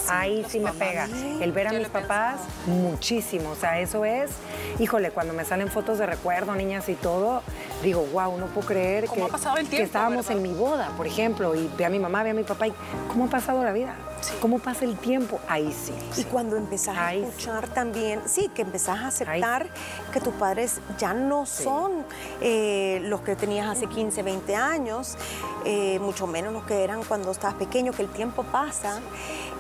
Ahí 0.10 0.46
sí 0.48 0.60
me 0.60 0.72
pega. 0.74 1.08
El 1.42 1.52
ver 1.52 1.68
a 1.68 1.74
mis 1.74 1.88
papás, 1.88 2.40
muchísimo. 2.66 3.52
O 3.52 3.56
sea, 3.56 3.80
eso 3.80 4.06
es, 4.06 4.32
híjole, 4.80 5.12
cuando 5.12 5.34
me 5.34 5.46
salen 5.46 5.70
fotos 5.70 5.98
de 5.98 6.06
recuerdo, 6.06 6.56
niñas 6.56 6.88
y 6.90 6.96
todo, 6.96 7.42
digo, 7.84 8.06
wow, 8.14 8.38
no 8.38 8.48
puedo 8.48 8.68
creer 8.68 9.06
que, 9.06 9.16
tiempo, 9.16 9.38
estábamos 9.72 10.30
en 10.30 10.42
mi 10.42 10.54
boda, 10.54 10.90
por 10.98 11.08
ejemplo, 11.08 11.56
y 11.56 11.70
ve 11.78 11.86
a 11.86 11.90
mi 11.90 12.00
mamá, 12.00 12.24
ve 12.24 12.32
a 12.32 12.34
mi 12.34 12.44
papá, 12.44 12.68
y 12.68 12.74
cómo 13.10 13.26
ha 13.26 13.30
pasado 13.30 13.64
la 13.64 13.74
vida. 13.74 13.96
¿Cómo 14.42 14.60
pasa 14.60 14.86
el 14.86 14.98
tiempo? 14.98 15.40
Ahí 15.48 15.74
sí. 15.74 15.94
Y 16.20 16.24
cuando 16.26 16.56
empezás 16.56 16.98
a 16.98 17.14
escuchar 17.14 17.68
también, 17.70 18.22
sí, 18.26 18.50
que 18.54 18.62
empezás 18.62 19.00
a 19.00 19.08
aceptar 19.08 19.68
que 20.12 20.20
tus 20.20 20.34
padres 20.34 20.80
ya 20.98 21.14
no 21.14 21.46
son 21.46 22.06
eh, 22.42 23.00
los 23.04 23.22
que 23.22 23.36
tenías 23.36 23.68
hace 23.68 23.88
15, 23.88 24.24
20 24.24 24.56
años, 24.56 25.18
eh, 25.66 26.00
mucho 26.00 26.28
menos 26.28 26.54
los 26.54 26.64
que 26.64 26.84
eran 26.84 27.04
cuando 27.04 27.32
estabas 27.32 27.56
pequeño, 27.56 27.92
que 27.92 28.04
el 28.04 28.10
tiempo 28.10 28.44
pasa. 28.44 29.00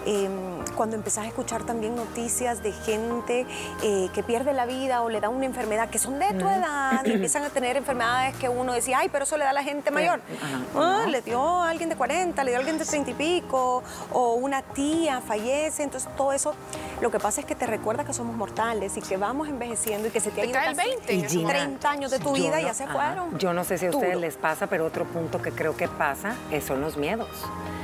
Eh, 0.09 0.29
cuando 0.77 0.95
empezás 0.95 1.25
a 1.25 1.27
escuchar 1.27 1.63
también 1.65 1.93
noticias 1.93 2.63
de 2.63 2.71
gente 2.71 3.45
eh, 3.83 4.09
que 4.13 4.23
pierde 4.23 4.53
la 4.53 4.65
vida 4.65 5.01
o 5.01 5.09
le 5.09 5.19
da 5.19 5.27
una 5.27 5.45
enfermedad 5.45 5.89
que 5.89 5.99
son 5.99 6.17
de 6.17 6.27
tu 6.35 6.47
edad 6.47 7.03
y 7.03 7.11
empiezan 7.11 7.43
a 7.43 7.49
tener 7.49 7.75
enfermedades 7.75 8.33
que 8.37 8.47
uno 8.47 8.71
decía, 8.71 8.99
ay, 8.99 9.09
pero 9.11 9.25
eso 9.25 9.37
le 9.37 9.43
da 9.43 9.49
a 9.49 9.53
la 9.53 9.63
gente 9.63 9.91
mayor. 9.91 10.21
Ah, 10.75 11.05
le 11.09 11.21
dio 11.21 11.41
a 11.41 11.69
alguien 11.69 11.89
de 11.89 11.97
40, 11.97 12.41
le 12.45 12.51
dio 12.51 12.57
a 12.57 12.59
alguien 12.59 12.77
de 12.77 12.85
30 12.85 13.11
y 13.11 13.13
pico, 13.15 13.83
o 14.13 14.35
una 14.35 14.56
tía 14.61 15.21
fallece. 15.21 15.83
Entonces, 15.83 16.09
todo 16.15 16.33
eso, 16.33 16.53
lo 17.01 17.11
que 17.11 17.19
pasa 17.19 17.41
es 17.41 17.47
que 17.47 17.55
te 17.55 17.67
recuerda 17.67 18.03
que 18.03 18.13
somos 18.13 18.35
mortales 18.35 18.97
y 18.97 19.01
que 19.01 19.17
vamos 19.17 19.47
envejeciendo 19.47 20.07
y 20.07 20.11
que 20.11 20.19
se 20.19 20.31
te, 20.31 20.41
ha 20.41 20.45
ido 20.45 20.59
20, 21.07 21.45
30 21.45 21.89
años 21.89 22.11
de 22.11 22.19
tu 22.19 22.33
vida 22.33 22.61
y 22.61 22.65
ya 22.65 22.73
se 22.73 22.87
fueron. 22.87 23.37
Yo 23.37 23.53
no 23.53 23.63
sé 23.63 23.77
si 23.77 23.87
a 23.87 23.89
ustedes 23.89 24.17
les 24.17 24.35
pasa, 24.35 24.67
pero 24.67 24.85
otro 24.85 25.05
punto 25.05 25.41
que 25.41 25.51
creo 25.51 25.75
que 25.75 25.87
pasa 25.87 26.35
son 26.65 26.81
los 26.81 26.97
miedos. 26.97 27.27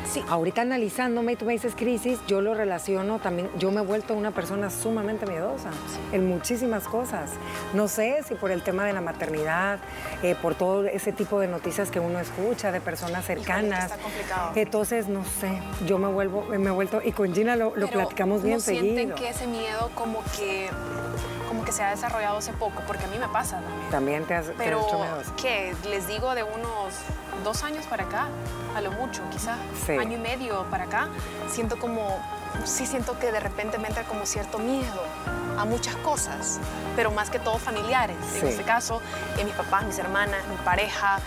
Sí. 0.05 0.23
Ahorita 0.29 0.61
analizándome, 0.61 1.35
tú 1.35 1.45
me 1.45 1.53
dices 1.53 1.73
crisis, 1.75 2.19
yo 2.27 2.41
lo 2.41 2.53
relaciono 2.53 3.19
también, 3.19 3.49
yo 3.57 3.71
me 3.71 3.81
he 3.81 3.83
vuelto 3.85 4.13
una 4.13 4.31
persona 4.31 4.69
sumamente 4.69 5.25
miedosa 5.25 5.69
en 6.11 6.27
muchísimas 6.27 6.83
cosas. 6.85 7.31
No 7.73 7.87
sé 7.87 8.21
si 8.27 8.35
por 8.35 8.51
el 8.51 8.63
tema 8.63 8.85
de 8.85 8.93
la 8.93 9.01
maternidad, 9.01 9.79
eh, 10.21 10.35
por 10.41 10.55
todo 10.55 10.85
ese 10.85 11.11
tipo 11.11 11.39
de 11.39 11.47
noticias 11.47 11.89
que 11.89 11.99
uno 11.99 12.19
escucha 12.19 12.71
de 12.71 12.81
personas 12.81 13.25
cercanas. 13.25 13.85
Está 13.91 13.97
complicado. 13.97 14.51
Entonces, 14.55 15.07
no 15.07 15.23
sé, 15.23 15.59
yo 15.85 15.97
me 15.97 16.07
vuelvo, 16.07 16.43
me 16.43 16.69
he 16.69 16.73
vuelto, 16.73 17.01
y 17.03 17.11
con 17.11 17.33
Gina 17.33 17.55
lo, 17.55 17.75
lo 17.75 17.87
platicamos 17.87 18.43
bien 18.43 18.57
¿no 18.57 18.61
seguido. 18.61 18.83
sienten 18.95 19.15
que 19.15 19.29
ese 19.29 19.47
miedo 19.47 19.89
como 19.95 20.21
que 20.37 20.69
como 21.47 21.65
que 21.65 21.71
se 21.71 21.83
ha 21.83 21.91
desarrollado 21.91 22.37
hace 22.39 22.51
poco, 22.53 22.81
porque 22.87 23.03
a 23.05 23.07
mí 23.07 23.17
me 23.19 23.27
pasa 23.27 23.61
también. 23.61 23.89
También 23.91 24.23
te 24.25 24.33
has, 24.33 24.45
Pero, 24.57 24.79
te 24.79 24.83
has 24.85 24.87
hecho 24.87 24.99
miedosa. 24.99 25.35
¿qué? 25.39 25.73
Les 25.87 26.07
digo 26.07 26.33
de 26.33 26.41
unos 26.43 26.93
dos 27.43 27.63
años 27.63 27.85
para 27.85 28.03
acá, 28.03 28.27
a 28.75 28.81
lo 28.81 28.91
mucho, 28.91 29.21
quizá, 29.31 29.55
Sí. 29.85 29.93
año 29.93 30.17
y 30.17 30.21
medio 30.21 30.63
para 30.69 30.85
acá, 30.85 31.09
siento 31.49 31.77
como, 31.79 32.19
sí 32.65 32.85
siento 32.85 33.17
que 33.19 33.31
de 33.31 33.39
repente 33.39 33.77
me 33.77 33.87
entra 33.87 34.03
como 34.03 34.25
cierto 34.25 34.59
miedo 34.59 35.03
a 35.57 35.65
muchas 35.65 35.95
cosas, 35.97 36.59
pero 36.95 37.11
más 37.11 37.29
que 37.29 37.39
todo 37.39 37.57
familiares. 37.57 38.17
Sí. 38.31 38.39
En 38.39 38.47
este 38.47 38.63
caso, 38.63 39.01
eh, 39.37 39.45
mis 39.45 39.53
papás, 39.53 39.85
mis 39.85 39.97
hermanas, 39.99 40.45
mi 40.49 40.57
pareja, 40.57 41.19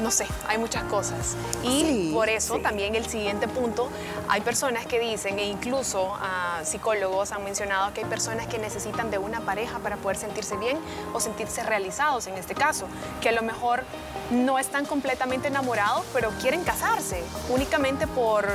no 0.00 0.10
sé, 0.10 0.26
hay 0.48 0.58
muchas 0.58 0.84
cosas. 0.84 1.36
Y 1.62 1.80
Sí, 1.80 2.10
por 2.12 2.28
eso 2.28 2.56
sí. 2.56 2.62
también 2.62 2.94
el 2.94 3.06
siguiente 3.06 3.48
punto, 3.48 3.88
hay 4.28 4.40
personas 4.40 4.86
que 4.86 4.98
dicen, 4.98 5.38
e 5.38 5.44
incluso 5.46 6.12
ah, 6.20 6.60
psicólogos 6.64 7.32
han 7.32 7.44
mencionado 7.44 7.92
que 7.94 8.00
hay 8.00 8.06
personas 8.06 8.46
que 8.46 8.58
necesitan 8.58 9.10
de 9.10 9.18
una 9.18 9.40
pareja 9.40 9.78
para 9.78 9.96
poder 9.96 10.16
sentirse 10.16 10.56
bien 10.56 10.78
o 11.12 11.20
sentirse 11.20 11.62
realizados 11.62 12.26
en 12.26 12.34
este 12.34 12.54
caso, 12.54 12.86
que 13.20 13.28
a 13.28 13.32
lo 13.32 13.42
mejor 13.42 13.84
no 14.30 14.58
están 14.58 14.86
completamente 14.86 15.48
enamorados, 15.48 16.04
pero 16.12 16.30
quieren 16.40 16.64
casarse 16.64 17.22
únicamente 17.50 18.06
por 18.06 18.48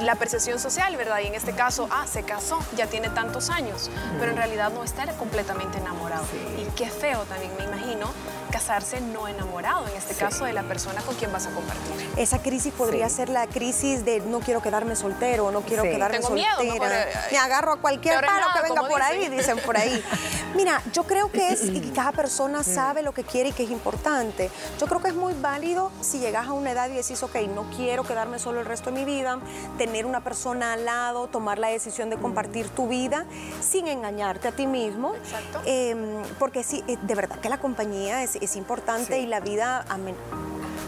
la 0.00 0.16
percepción 0.16 0.58
social, 0.58 0.96
¿verdad? 0.96 1.20
Y 1.22 1.28
en 1.28 1.34
este 1.36 1.52
caso, 1.52 1.86
ah, 1.92 2.06
se 2.10 2.24
casó, 2.24 2.58
ya 2.76 2.88
tiene 2.88 3.08
tantos 3.10 3.50
años, 3.50 3.88
pero 4.18 4.32
en 4.32 4.36
realidad 4.36 4.72
no 4.72 4.82
está 4.82 5.06
completamente 5.12 5.78
enamorado. 5.78 6.24
Y 6.58 6.64
qué 6.74 6.88
feo 6.88 7.20
también, 7.24 7.52
me 7.56 7.64
imagino, 7.64 8.08
casarse 8.52 9.00
no 9.00 9.26
enamorado, 9.26 9.88
en 9.88 9.96
este 9.96 10.14
caso 10.14 10.44
de 10.44 10.52
la 10.52 10.62
persona 10.62 11.02
con 11.02 11.16
quien 11.16 11.32
vas 11.32 11.46
a 11.46 11.50
compartir. 11.50 12.08
Esa 12.16 12.40
crisis 12.40 12.72
podría 12.72 13.08
Sí. 13.08 13.16
ser 13.16 13.28
la 13.30 13.46
crisis 13.48 14.04
de 14.04 14.20
no 14.20 14.38
quiero 14.40 14.62
quedarme 14.62 14.94
soltero, 14.94 15.50
no 15.50 15.62
quiero 15.62 15.82
Sí. 15.82 15.90
quedarme 15.90 16.18
Tengo 16.18 16.30
miedo, 16.30 16.56
soltera. 16.56 16.74
mejor, 16.88 17.22
Me 17.32 17.38
agarro 17.38 17.72
a 17.72 17.76
cualquier 17.78 18.14
palo 18.20 18.26
nada, 18.48 18.52
que 18.62 18.68
venga 18.68 18.86
por 18.88 19.02
ahí, 19.02 19.18
dicen. 19.18 19.36
dicen 19.38 19.58
por 19.64 19.76
ahí. 19.76 20.04
Mira, 20.54 20.82
yo 20.92 21.04
creo 21.04 21.32
que 21.32 21.48
es, 21.48 21.64
y 21.64 21.80
cada 21.94 22.12
persona 22.12 22.62
sabe 22.62 23.02
lo 23.02 23.12
que 23.12 23.24
quiere 23.24 23.48
y 23.48 23.52
que 23.52 23.64
es 23.64 23.70
importante. 23.70 24.50
Yo 24.78 24.86
creo 24.86 25.00
que 25.00 25.08
es 25.08 25.14
muy 25.14 25.32
válido 25.32 25.90
si 26.02 26.18
llegas 26.18 26.46
a 26.46 26.52
una 26.52 26.72
edad 26.72 26.90
y 26.90 26.94
decís, 26.94 27.22
ok, 27.22 27.34
no 27.54 27.64
quiero 27.74 28.04
quedarme 28.04 28.38
solo 28.38 28.60
el 28.60 28.66
resto 28.66 28.90
de 28.90 28.98
mi 28.98 29.04
vida, 29.06 29.38
tener 29.78 30.04
una 30.04 30.20
persona 30.22 30.74
al 30.74 30.84
lado, 30.84 31.26
tomar 31.28 31.58
la 31.58 31.68
decisión 31.68 32.10
de 32.10 32.18
compartir 32.18 32.68
tu 32.68 32.86
vida 32.86 33.24
sin 33.62 33.88
engañarte 33.88 34.48
a 34.48 34.52
ti 34.52 34.66
mismo. 34.66 35.14
Exacto. 35.14 35.62
Eh, 35.64 36.22
porque 36.38 36.62
sí, 36.62 36.84
eh, 36.86 36.98
de 37.00 37.14
verdad 37.14 37.40
que 37.40 37.48
la 37.48 37.58
compañía 37.58 38.22
es, 38.22 38.36
es 38.42 38.56
importante 38.56 39.14
Sí. 39.16 39.20
y 39.22 39.26
la 39.26 39.40
vida, 39.40 39.84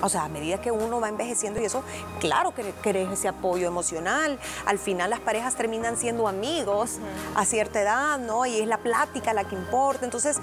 o 0.04 0.08
sea, 0.10 0.24
a 0.24 0.28
medida 0.28 0.60
que 0.60 0.70
uno 0.70 1.00
va 1.00 1.08
envejeciendo 1.08 1.60
y 1.60 1.64
eso, 1.64 1.82
claro 2.20 2.54
que 2.54 2.74
querés 2.82 3.10
ese 3.10 3.26
apoyo 3.26 3.66
emocional. 3.66 4.38
Al 4.66 4.78
final 4.78 5.08
las 5.08 5.20
parejas 5.20 5.54
terminan 5.54 5.96
siendo 5.96 6.28
amigos 6.28 6.98
a 7.34 7.46
cierta 7.46 7.80
edad, 7.80 8.18
¿no? 8.18 8.44
Y 8.44 8.60
es 8.60 8.66
la 8.66 8.78
plática 8.78 9.32
la 9.32 9.44
que 9.44 9.54
importa. 9.54 10.04
Entonces, 10.04 10.36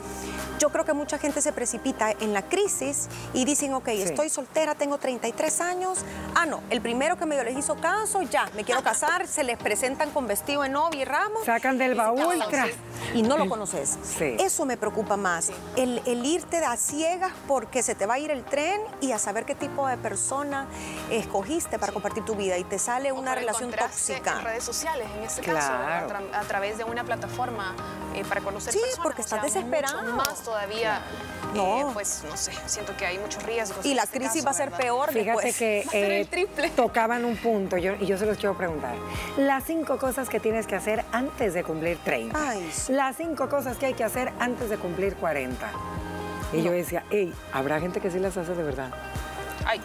yo 0.58 0.69
creo 0.69 0.84
que 0.84 0.93
mucha 0.93 1.19
gente 1.19 1.41
se 1.41 1.54
precipita 1.54 2.12
en 2.12 2.34
la 2.34 2.41
crisis 2.41 3.08
y 3.34 3.45
dicen, 3.45 3.74
ok, 3.76 3.89
estoy 3.89 4.30
soltera, 4.30 4.74
tengo 4.74 4.97
33 4.97 5.62
años. 5.62 6.00
Ah, 6.34 6.47
no, 6.47 6.62
el 6.71 6.82
primero 6.82 7.17
que 7.17 7.26
medio 7.28 7.43
les 7.43 7.58
hizo 7.58 7.76
caso, 7.76 8.24
ya, 8.24 8.50
me 8.56 8.63
quiero 8.63 8.82
casar, 8.82 9.28
se 9.28 9.43
les 9.43 9.58
presentan 9.58 10.10
con 10.10 10.26
vestido 10.26 10.63
de 10.63 10.69
novia 10.69 11.02
y 11.02 11.06
ramo. 11.06 11.36
Sacan 11.45 11.78
del 11.78 11.93
baúl. 11.95 12.39
Y 13.13 13.24
no 13.24 13.38
lo 13.38 13.47
conoces. 13.47 13.97
Sí. 14.04 14.36
Eso 14.39 14.65
me 14.65 14.78
preocupa 14.78 15.17
más. 15.17 15.52
El, 15.76 16.02
el 16.06 16.26
irte 16.26 16.58
a 16.58 16.78
ciegas 16.78 17.32
porque 17.47 17.84
se 17.84 17.95
te 17.95 18.06
va 18.06 18.15
a 18.15 18.19
ir 18.19 18.32
el 18.32 18.43
tren 18.43 18.82
y 19.02 19.12
a 19.12 19.19
saber 19.19 19.45
qué 19.51 19.55
tipo 19.67 19.85
de 19.85 19.97
persona 19.97 20.65
escogiste 21.09 21.77
para 21.77 21.91
compartir 21.91 22.23
tu 22.23 22.35
vida 22.35 22.57
y 22.57 22.63
te 22.63 22.79
sale 22.79 23.11
O 23.11 23.15
una 23.15 23.35
relación 23.35 23.69
tóxica. 23.71 24.37
En 24.39 24.45
redes 24.45 24.63
sociales, 24.63 25.07
en 25.17 25.23
este 25.23 25.41
caso, 25.41 25.67
Claro. 25.67 26.05
a, 26.05 26.09
tra- 26.09 26.35
a 26.35 26.41
través 26.43 26.77
de 26.77 26.85
una 26.85 27.03
plataforma 27.03 27.75
eh, 28.15 28.23
para 28.27 28.39
conocer 28.41 28.71
Sí, 28.73 28.79
personas. 28.79 29.03
porque 29.03 29.21
o 29.21 29.25
estás 29.25 29.39
sea, 29.41 29.47
desesperado. 29.61 30.01
Mucho 30.03 30.15
más 30.15 30.41
todavía, 30.41 31.01
No. 31.53 31.79
eh, 31.81 31.85
pues 31.93 32.23
no 32.29 32.37
sé, 32.37 32.53
siento 32.65 32.95
que 32.95 33.05
hay 33.05 33.17
muchos 33.19 33.43
riesgos. 33.43 33.85
Y 33.85 33.93
la 33.93 34.03
este 34.03 34.19
crisis 34.19 34.35
caso, 34.35 34.45
va 34.45 34.51
a 34.51 34.53
ser 34.53 34.69
¿verdad? 34.69 34.79
peor 34.83 35.09
Fíjate 35.11 35.25
después. 35.47 35.57
que 35.57 35.83
Va 35.85 35.89
a 35.89 35.91
ser 35.91 36.11
el 36.11 36.21
eh, 36.21 36.25
triple. 36.25 36.69
tocaban 36.69 37.25
un 37.25 37.35
punto 37.35 37.75
yo- 37.77 37.95
y 37.99 38.05
yo 38.05 38.17
se 38.17 38.25
los 38.25 38.37
quiero 38.37 38.55
preguntar. 38.55 38.95
Las 39.37 39.65
cinco 39.65 39.97
cosas 39.97 40.29
que 40.29 40.39
tienes 40.39 40.65
que 40.65 40.75
hacer 40.75 41.03
antes 41.11 41.53
de 41.53 41.63
cumplir 41.65 41.97
30. 42.05 42.39
Ay, 42.51 42.69
sí. 42.73 42.93
Las 42.93 43.17
cinco 43.17 43.49
cosas 43.49 43.75
que 43.77 43.87
hay 43.87 43.93
que 43.95 44.03
hacer 44.05 44.31
antes 44.39 44.69
de 44.69 44.77
cumplir 44.77 45.15
40. 45.17 45.69
Y 46.53 46.63
yo 46.63 46.71
decía, 46.71 47.05
hey, 47.11 47.33
habrá 47.53 47.79
gente 47.79 48.01
que 48.01 48.11
sí 48.11 48.19
las 48.19 48.35
hace 48.35 48.53
de 48.53 48.63
verdad. 48.63 48.91
Ay, 49.65 49.82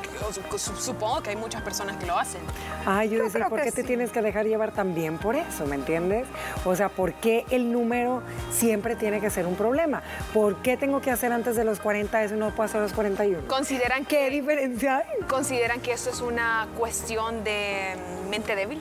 supongo 0.57 1.23
que 1.23 1.31
hay 1.31 1.37
muchas 1.37 1.63
personas 1.63 1.97
que 1.97 2.07
lo 2.07 2.19
hacen. 2.19 2.41
Ay, 2.85 3.11
yo 3.11 3.23
decía, 3.23 3.49
¿por 3.49 3.61
qué 3.61 3.73
te 3.73 3.85
tienes 3.85 4.11
que 4.11 4.23
dejar 4.23 4.47
llevar 4.47 4.73
también 4.73 5.19
por 5.19 5.37
eso? 5.37 5.67
¿Me 5.67 5.77
entiendes? 5.77 6.27
O 6.65 6.75
sea, 6.75 6.89
¿por 6.89 7.13
qué 7.15 7.45
el 7.51 7.73
número 7.73 8.23
siempre 8.51 8.97
tiene 8.97 9.21
que 9.21 9.31
ser 9.31 9.47
un 9.47 9.55
problema? 9.55 10.03
¿Por 10.33 10.57
qué 10.63 10.77
tengo 10.77 11.01
que 11.01 11.11
hacer 11.11 11.33
antes 11.33 11.57
de 11.57 11.65
los 11.65 11.81
40 11.81 12.25
eso 12.25 12.35
y 12.35 12.39
no 12.39 12.51
puedo 12.51 12.65
hacer 12.65 12.81
a 12.81 12.85
los 12.85 12.93
41? 12.93 13.47
¿Consideran 13.49 14.05
¿Qué 14.07 14.31
diferencia 14.31 14.99
hay? 14.99 15.27
¿Consideran 15.27 15.81
que 15.81 15.93
eso 15.93 16.11
es 16.11 16.21
una 16.21 16.69
cuestión 16.77 17.43
de 17.45 17.97
mente 18.31 18.55
débil? 18.55 18.81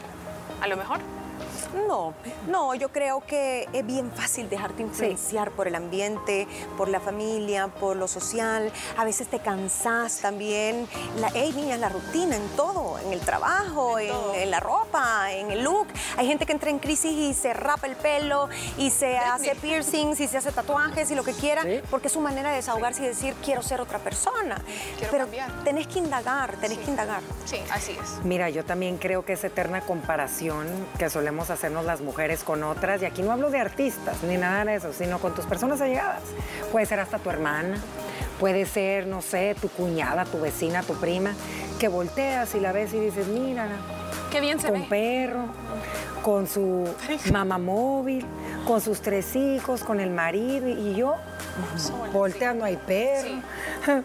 A 0.61 0.67
lo 0.67 0.77
mejor. 0.77 0.99
No, 1.75 2.13
no, 2.47 2.73
yo 2.73 2.89
creo 2.89 3.21
que 3.25 3.67
es 3.73 3.85
bien 3.85 4.11
fácil 4.11 4.49
dejarte 4.49 4.81
influenciar 4.81 5.51
por 5.51 5.67
el 5.67 5.75
ambiente, 5.75 6.47
por 6.77 6.87
la 6.87 6.99
familia, 6.99 7.67
por 7.67 7.95
lo 7.97 8.07
social. 8.07 8.71
A 8.97 9.03
veces 9.03 9.27
te 9.27 9.39
cansas 9.39 10.19
también. 10.19 10.87
La, 11.19 11.29
hey, 11.33 11.53
niña, 11.55 11.77
la 11.77 11.89
rutina, 11.89 12.35
en 12.35 12.47
todo, 12.55 12.97
en 12.99 13.11
el 13.11 13.19
trabajo, 13.19 13.99
en, 13.99 14.49
la 14.49 14.59
ropa, 14.59 15.31
en 15.33 15.51
el 15.51 15.63
look. 15.63 15.87
Hay 16.17 16.27
gente 16.27 16.45
que 16.45 16.53
entra 16.53 16.69
en 16.69 16.79
crisis 16.79 17.11
y 17.11 17.33
se 17.33 17.53
rapa 17.53 17.87
el 17.87 17.95
pelo 17.95 18.49
y 18.77 18.89
se 18.89 19.17
hace 19.17 19.55
piercings 19.55 20.19
y 20.19 20.27
se 20.27 20.37
hace 20.37 20.51
tatuajes 20.51 21.11
y 21.11 21.15
lo 21.15 21.23
que 21.23 21.33
quiera, 21.33 21.63
porque 21.91 22.07
es 22.07 22.13
su 22.13 22.21
manera 22.21 22.49
de 22.51 22.57
desahogarse 22.57 23.03
y 23.03 23.07
decir, 23.07 23.35
quiero 23.43 23.61
ser 23.61 23.81
otra 23.81 23.99
persona. 23.99 24.61
Quiero 24.97 25.11
Pero 25.11 25.23
cambiar. 25.25 25.63
tenés 25.63 25.87
que 25.87 25.99
indagar, 25.99 26.55
tenés 26.57 26.77
que 26.79 26.89
indagar. 26.89 27.21
Sí, 27.45 27.57
así 27.71 27.91
es. 27.91 28.23
Mira, 28.23 28.49
yo 28.49 28.63
también 28.63 28.97
creo 28.97 29.25
que 29.25 29.33
esa 29.33 29.47
eterna 29.47 29.81
comparación 29.81 30.67
que 30.97 31.09
solemos 31.09 31.49
hacernos 31.65 31.85
las 31.85 32.01
mujeres 32.01 32.43
con 32.43 32.61
otras, 32.63 33.01
y 33.01 33.05
aquí 33.05 33.23
no 33.23 33.31
hablo 33.31 33.49
de 33.49 33.57
artistas 33.59 34.21
ni 34.21 34.37
nada 34.37 34.63
de 34.65 34.75
eso, 34.75 34.93
sino 34.93 35.17
con 35.17 35.33
tus 35.33 35.45
personas 35.45 35.81
allegadas. 35.81 36.21
Puede 36.71 36.85
ser 36.85 36.99
hasta 36.99 37.17
tu 37.17 37.31
hermana, 37.31 37.77
puede 38.39 38.67
ser, 38.67 39.07
no 39.07 39.23
sé, 39.23 39.55
tu 39.59 39.67
cuñada, 39.69 40.25
tu 40.25 40.39
vecina, 40.39 40.83
tu 40.83 40.93
prima, 40.93 41.33
que 41.79 41.87
volteas 41.87 42.53
y 42.53 42.59
la 42.59 42.71
ves 42.71 42.93
y 42.93 42.99
dices, 42.99 43.27
mírala, 43.27 43.77
Qué 44.31 44.41
bien 44.41 44.59
se 44.59 44.69
con 44.69 44.81
ve. 44.81 44.87
perro, 44.87 45.45
con 46.21 46.45
su 46.47 46.87
mamá 47.31 47.57
móvil, 47.57 48.23
con 48.67 48.79
sus 48.79 49.01
tres 49.01 49.35
hijos, 49.35 49.83
con 49.83 49.99
el 49.99 50.11
marido, 50.11 50.67
y 50.67 50.93
yo 50.93 51.15
volteando, 52.11 52.65
hay 52.65 52.77
perro. 52.77 53.41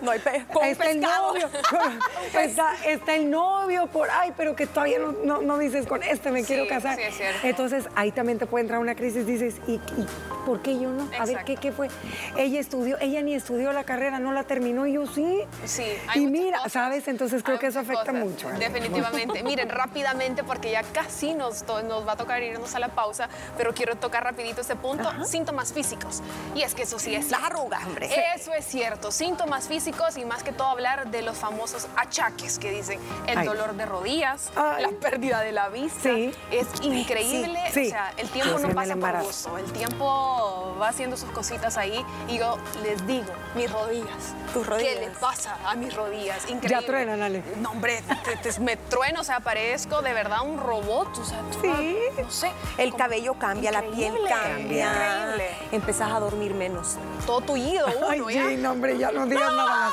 No 0.02 0.10
hay 0.10 0.18
pe- 0.18 0.44
con 0.52 0.62
un 0.64 0.68
está 0.70 0.90
el 0.90 1.00
novio, 1.00 1.48
está, 2.38 2.74
está 2.86 3.14
el 3.14 3.30
novio 3.30 3.86
por 3.86 4.10
ahí, 4.10 4.32
pero 4.36 4.54
que 4.54 4.66
todavía 4.66 4.98
no, 4.98 5.12
no- 5.24 5.40
no 5.42 5.58
dices 5.58 5.86
con 5.86 6.02
este 6.02 6.30
me 6.30 6.40
Sí, 6.40 6.46
quiero 6.48 6.68
casar. 6.68 6.96
sí, 6.96 7.02
es 7.02 7.16
cierto. 7.16 7.46
Entonces 7.46 7.84
ahí 7.96 8.12
también 8.12 8.38
te 8.38 8.46
puede 8.46 8.62
entrar 8.62 8.78
una 8.80 8.94
crisis, 8.94 9.26
dices, 9.26 9.54
¿y, 9.66 9.74
y 9.74 10.06
por 10.44 10.60
qué 10.62 10.78
yo 10.78 10.90
no? 10.90 11.08
A 11.18 11.24
ver. 11.24 11.44
¿qué, 11.44 11.56
¿qué 11.56 11.72
fue? 11.72 11.88
Ella 12.36 12.60
estudió, 12.60 12.98
ella 13.00 13.22
ni 13.22 13.34
estudió 13.34 13.72
la 13.72 13.84
carrera, 13.84 14.18
no 14.18 14.32
la 14.32 14.44
terminó, 14.44 14.86
y 14.86 14.94
yo 14.94 15.06
sí. 15.06 15.40
Sí, 15.64 15.84
hay 16.08 16.22
y 16.22 16.26
mira, 16.26 16.58
cosas. 16.58 16.72
¿sabes? 16.72 17.08
Entonces 17.08 17.42
creo 17.42 17.56
Hay 17.56 17.60
que 17.60 17.66
eso 17.68 17.80
afecta 17.80 18.06
cosas. 18.12 18.14
mucho. 18.24 18.50
¿eh? 18.50 18.54
Definitivamente. 18.58 19.42
Miren, 19.44 19.68
rápidamente, 19.70 20.44
porque 20.44 20.70
ya 20.70 20.82
casi 20.82 21.34
nos 21.34 21.64
va 21.64 22.12
a 22.12 22.16
tocar 22.16 22.42
irnos 22.42 22.74
a 22.74 22.78
la 22.80 22.88
pausa, 22.88 23.28
pero 23.56 23.72
quiero 23.74 23.96
tocar 23.96 24.24
rapidito 24.24 24.60
este 24.60 24.76
punto, 24.76 25.08
síntomas 25.24 25.72
físicos. 25.72 26.22
Y 26.54 26.62
es 26.62 26.74
que 26.74 26.82
eso 26.82 26.98
sí 26.98 27.14
es 27.14 27.29
Las 27.30 27.42
arrugas, 27.44 27.84
hombre. 27.86 28.08
Eso 28.34 28.52
es 28.52 28.64
cierto, 28.66 29.10
síntomas 29.12 29.68
físicos 29.68 30.16
y 30.16 30.24
más 30.24 30.42
que 30.42 30.52
todo 30.52 30.68
hablar 30.68 31.10
de 31.10 31.22
los 31.22 31.36
famosos 31.38 31.86
achaques 31.96 32.58
que 32.58 32.70
dicen 32.72 32.98
el 33.26 33.38
Ay. 33.38 33.46
dolor 33.46 33.74
de 33.74 33.86
rodillas, 33.86 34.50
Ay. 34.56 34.82
la 34.82 34.90
pérdida 34.90 35.40
de 35.40 35.52
la 35.52 35.68
vista. 35.68 36.00
Sí. 36.02 36.32
Es 36.50 36.66
increíble, 36.82 37.60
Sí, 37.68 37.82
sí. 37.82 37.86
o 37.86 37.90
sea, 37.90 38.12
el 38.16 38.28
tiempo 38.30 38.58
no 38.58 38.74
pasa 38.74 38.96
por 38.96 39.22
gusto, 39.22 39.58
el 39.58 39.70
tiempo 39.72 40.76
va 40.80 40.88
haciendo 40.88 41.16
sus 41.16 41.30
cositas 41.30 41.76
ahí 41.76 42.04
y 42.28 42.38
yo 42.38 42.58
les 42.82 43.06
digo, 43.06 43.32
mis 43.54 43.70
rodillas. 43.70 44.34
Tus 44.52 44.64
¿Qué 44.64 44.70
rodillas. 44.70 45.00
le 45.00 45.10
pasa 45.10 45.56
a 45.64 45.74
mis 45.76 45.94
rodillas? 45.94 46.42
Increíble. 46.50 46.68
Ya 46.80 46.86
truenan, 46.86 47.22
Ale. 47.22 47.42
No, 47.58 47.70
hombre, 47.70 48.02
te- 48.24 48.36
te- 48.50 48.60
me 48.60 48.76
trueno, 48.76 49.20
o 49.20 49.24
sea, 49.24 49.40
parezco 49.40 50.02
de 50.02 50.12
verdad 50.12 50.40
un 50.42 50.58
robot, 50.58 51.16
o 51.18 51.24
sea, 51.24 51.40
Sí. 51.60 51.96
no 52.20 52.30
sé. 52.30 52.50
El 52.76 52.90
como- 52.90 52.98
cabello 53.04 53.34
cambia, 53.34 53.70
la 53.70 53.82
piel 53.82 54.14
cambia. 54.28 54.90
Increíble. 54.90 55.50
Empezás 55.72 56.10
a 56.10 56.18
dormir 56.20 56.54
menos. 56.54 56.96
Todo 57.26 57.40
tullido 57.42 57.86
Ay, 58.08 58.20
uno, 58.20 58.30
¿ya? 58.30 58.48
sí, 58.48 58.56
no, 58.56 58.72
hombre, 58.72 58.98
ya 58.98 59.10
no 59.12 59.26
digas 59.26 59.52
nada 59.52 59.66
más. 59.66 59.92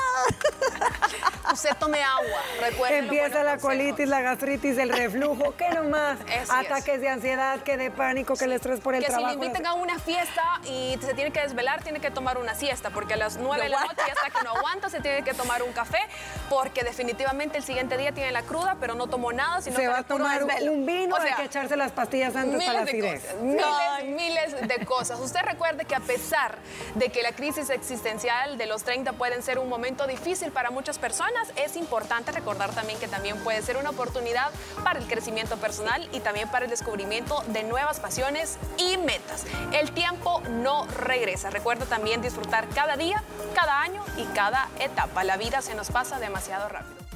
Usted 1.57 1.75
tome 1.79 2.03
agua, 2.03 2.39
recuerde. 2.61 2.99
Empieza 2.99 3.41
la 3.41 3.57
colitis, 3.57 4.07
la 4.07 4.21
gastritis, 4.21 4.77
el 4.77 4.89
reflujo, 4.89 5.55
¿qué 5.57 5.69
nomás? 5.69 6.19
Así 6.27 6.33
es. 6.39 6.51
Ataques 6.51 7.01
de 7.01 7.09
ansiedad, 7.09 7.61
que 7.61 7.77
de 7.77 7.89
pánico, 7.89 8.35
que 8.35 8.45
el 8.45 8.51
estrés 8.51 8.79
por 8.79 8.93
el 8.93 9.01
que 9.01 9.07
trabajo. 9.07 9.33
si 9.33 9.39
le 9.39 9.45
invitan 9.47 9.65
a 9.65 9.73
una 9.73 9.97
fiesta 9.97 10.43
y 10.65 10.99
se 11.01 11.15
tiene 11.15 11.31
que 11.31 11.41
desvelar, 11.41 11.81
tiene 11.81 11.99
que 11.99 12.11
tomar 12.11 12.37
una 12.37 12.53
siesta, 12.53 12.91
porque 12.91 13.15
a 13.15 13.17
las 13.17 13.37
9 13.37 13.63
de 13.63 13.69
la 13.69 13.79
noche 13.79 13.95
ya 14.05 14.13
hasta 14.13 14.29
que 14.39 14.45
no 14.45 14.51
aguanta, 14.51 14.91
se 14.91 14.99
tiene 14.99 15.23
que 15.23 15.33
tomar 15.33 15.63
un 15.63 15.73
café, 15.73 15.97
porque 16.47 16.83
definitivamente 16.83 17.57
el 17.57 17.63
siguiente 17.63 17.97
día 17.97 18.11
tiene 18.11 18.31
la 18.31 18.43
cruda, 18.43 18.77
pero 18.79 18.93
no 18.93 19.07
tomó 19.07 19.33
nada, 19.33 19.59
sino 19.61 19.77
se 19.77 19.81
que 19.81 19.87
va 19.87 19.97
a 19.97 20.03
tomar 20.03 20.45
desvelo. 20.45 20.73
un 20.73 20.85
vino, 20.85 21.15
O 21.15 21.19
sea, 21.19 21.31
hay 21.31 21.37
que 21.37 21.43
echarse 21.45 21.75
las 21.75 21.91
pastillas 21.91 22.35
antes 22.35 22.63
para 22.63 22.81
la 22.81 22.85
acidez. 22.85 23.33
miles, 23.41 23.65
miles 24.05 24.67
de 24.67 24.85
cosas. 24.85 25.19
Usted 25.19 25.41
recuerde 25.41 25.85
que 25.85 25.95
a 25.95 26.01
pesar 26.01 26.59
de 26.93 27.09
que 27.09 27.23
la 27.23 27.31
crisis 27.31 27.71
existencial 27.71 28.59
de 28.59 28.67
los 28.67 28.83
30 28.83 29.13
pueden 29.13 29.41
ser 29.41 29.57
un 29.57 29.69
momento 29.69 30.05
difícil 30.05 30.51
para 30.51 30.69
muchas 30.69 30.99
personas, 30.99 31.46
es 31.55 31.75
importante 31.75 32.31
recordar 32.31 32.73
también 32.73 32.99
que 32.99 33.07
también 33.07 33.37
puede 33.39 33.61
ser 33.61 33.77
una 33.77 33.91
oportunidad 33.91 34.51
para 34.83 34.99
el 34.99 35.07
crecimiento 35.07 35.57
personal 35.57 36.07
y 36.11 36.19
también 36.19 36.49
para 36.49 36.65
el 36.65 36.71
descubrimiento 36.71 37.43
de 37.47 37.63
nuevas 37.63 37.99
pasiones 37.99 38.57
y 38.77 38.97
metas. 38.97 39.45
El 39.73 39.91
tiempo 39.91 40.41
no 40.49 40.85
regresa. 40.87 41.49
Recuerda 41.49 41.85
también 41.85 42.21
disfrutar 42.21 42.67
cada 42.69 42.97
día, 42.97 43.23
cada 43.53 43.81
año 43.81 44.03
y 44.17 44.23
cada 44.35 44.69
etapa. 44.79 45.23
La 45.23 45.37
vida 45.37 45.61
se 45.61 45.75
nos 45.75 45.89
pasa 45.89 46.19
demasiado 46.19 46.69
rápido. 46.69 47.06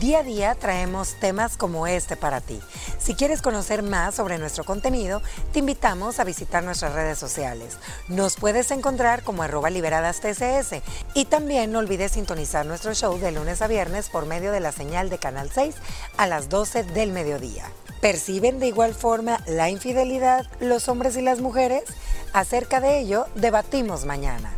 Día 0.00 0.20
a 0.20 0.22
día 0.22 0.54
traemos 0.54 1.16
temas 1.20 1.58
como 1.58 1.86
este 1.86 2.16
para 2.16 2.40
ti. 2.40 2.58
Si 2.98 3.14
quieres 3.14 3.42
conocer 3.42 3.82
más 3.82 4.14
sobre 4.14 4.38
nuestro 4.38 4.64
contenido, 4.64 5.20
te 5.52 5.58
invitamos 5.58 6.18
a 6.18 6.24
visitar 6.24 6.64
nuestras 6.64 6.94
redes 6.94 7.18
sociales. 7.18 7.76
Nos 8.08 8.36
puedes 8.36 8.70
encontrar 8.70 9.22
como 9.22 9.42
arroba 9.42 9.68
liberadas 9.68 10.20
TCS 10.20 10.82
y 11.12 11.26
también 11.26 11.72
no 11.72 11.78
olvides 11.78 12.12
sintonizar 12.12 12.64
nuestro 12.64 12.94
show 12.94 13.18
de 13.18 13.32
lunes 13.32 13.60
a 13.60 13.66
viernes 13.66 14.08
por 14.08 14.24
medio 14.24 14.50
de 14.50 14.60
la 14.60 14.72
señal 14.72 15.10
de 15.10 15.18
Canal 15.18 15.50
6 15.52 15.74
a 16.16 16.26
las 16.26 16.48
12 16.48 16.84
del 16.84 17.12
mediodía. 17.12 17.66
¿Perciben 18.00 18.60
de 18.60 18.68
igual 18.68 18.94
forma 18.94 19.40
la 19.46 19.68
infidelidad 19.68 20.46
los 20.58 20.88
hombres 20.88 21.18
y 21.18 21.20
las 21.20 21.40
mujeres? 21.40 21.84
Acerca 22.32 22.80
de 22.80 22.98
ello 22.98 23.26
debatimos 23.34 24.06
mañana. 24.06 24.56